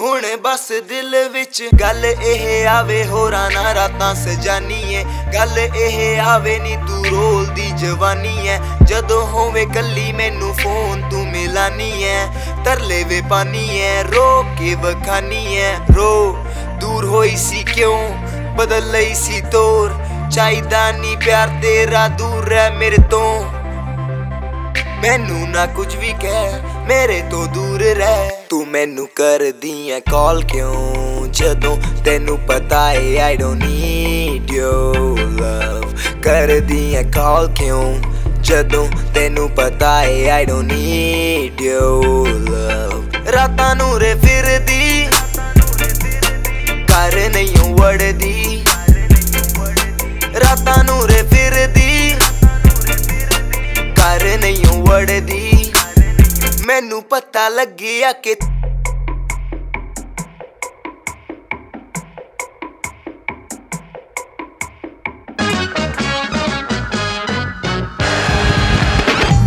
ਹੁਣ 0.00 0.22
ਬਸ 0.36 0.60
ਦਿਲ 0.88 1.14
ਵਿੱਚ 1.28 1.62
ਗੱਲ 1.80 2.04
ਇਹ 2.04 2.66
ਆਵੇ, 2.68 3.04
ਹੋਰਾਂ 3.04 3.50
ਨਾ 3.50 3.74
ਰਾਤਾਂ 3.74 4.14
ਸਜਾਨੀ 4.14 4.94
ਏ 4.94 5.04
ਗੱਲ 5.34 5.58
ਇਹ 5.58 6.20
ਆਵੇ, 6.20 6.58
ਨੀ 6.58 6.76
ਤੂੰ 6.76 7.04
ਰੋਲਦੀ 7.06 7.70
ਜਵਾਨੀ 7.70 8.48
ਐ 8.48 8.56
ਜਦੋਂ 8.82 9.26
ਹੋਵੇ 9.26 9.64
ਕੱਲੀ 9.74 10.12
ਮੈਨੂੰ 10.12 10.54
ਫੋਨ 10.54 11.02
ਤੂੰ 11.10 11.26
ਮਿਲਾਨੀ 11.26 11.92
ਐ 12.04 12.24
ਤਰਲੇ 12.64 13.02
ਵੇ 13.04 13.20
ਪਾਨੀ 13.30 13.80
ਐ 13.80 14.02
ਰੋ 14.02 14.42
ਕੇ 14.58 14.74
ਵਖਾਨੀ 14.74 15.56
ਐ 15.56 15.74
ਰੋ, 15.94 16.44
ਦੂਰ 16.80 17.04
ਹੋਈ 17.04 17.36
ਸੀ 17.36 17.62
ਕਿਉਂ? 17.64 18.08
ਬਦਲ 18.56 18.90
ਲਈ 18.90 19.14
ਸੀ 19.14 19.40
ਤੋਰ। 19.40 19.92
ਚਾਹੀਦਾ 20.30 20.90
ਨਹੀਂ 20.92 21.16
ਪਿਆਰ 21.16 21.48
ਤੇਰਾ 21.62 22.08
ਦੂਰ 22.08 22.48
ਰਹਿ 22.48 22.70
ਮੇਰੇ 22.70 22.98
ਤੋਂ। 23.10 23.44
ਮੈਨੂੰ 25.02 25.48
ਨਾ 25.50 25.66
ਕੁਝ 25.66 25.94
ਵੀ 25.96 26.12
ਕਹਿ 26.20 26.52
ਮੇਰੇ 26.88 27.22
ਤੋਂ 27.30 27.46
ਦੂਰ 27.46 27.80
ਰਹਿ। 27.80 28.30
ਤੂੰ 28.48 28.66
ਮੈਨੂੰ 28.66 29.06
ਕਰਦੀ 29.14 29.90
ਐ 29.90 29.98
ਕਾਲ 30.00 30.42
ਕਿਉਂ? 30.42 31.26
ਜਦੋਂ 31.26 31.76
ਤੈਨੂੰ 32.04 32.38
ਪਤਾ 32.38 32.92
ਏ 32.92 33.18
I 33.18 33.36
don't 33.36 33.64
need 33.64 34.50
your 34.50 35.20
love 35.20 35.92
ਕਰਦੀ 36.22 36.94
ਐ 36.94 37.02
ਕਾਲ 37.02 37.48
ਕਿਉਂ? 37.48 37.98
ਜਦੋਂ 38.40 38.86
ਤੈਨੂੰ 39.14 39.48
ਪਤਾ 39.50 40.02
ਏ 40.04 40.28
I 40.28 40.44
don't 40.44 40.72
need 40.72 41.60
your 41.60 42.28
love 42.28 43.04
ਰਾਤਾਂ 43.32 43.74
ਨੂੰ 43.76 43.98
ਰੇ 43.98 44.14
ਫਿਰਦੀ 44.14 45.08
ਕਰ 46.88 47.16
ਨਹੀਂ 47.30 47.74
ਵੜਦੀ। 47.74 48.64
ਰਾਤਾਂ 50.40 50.84
ਨੂੰ 50.84 51.06
ਰੇ 51.06 51.22
ਫਿਰਦੀ 51.22 52.14
ਕਰ 53.96 54.24
ਨਹੀਂ 54.40 54.82
ਵੜਦੀ। 54.82 55.49
ਮੈਨੂੰ 56.69 57.01
ਪਤਾ 57.03 57.47
ਲੱਗਿਆ 57.49 58.11
ਕਿ 58.23 58.35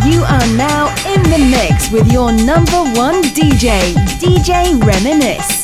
You 0.05 0.23
are 0.25 0.47
now 0.57 0.89
in 1.13 1.23
the 1.25 1.39
mix 1.39 1.91
with 1.93 2.11
your 2.11 2.33
number 2.33 2.83
one 2.99 3.23
DJ, 3.35 3.95
DJ 4.21 4.81
Reminisce. 4.83 5.62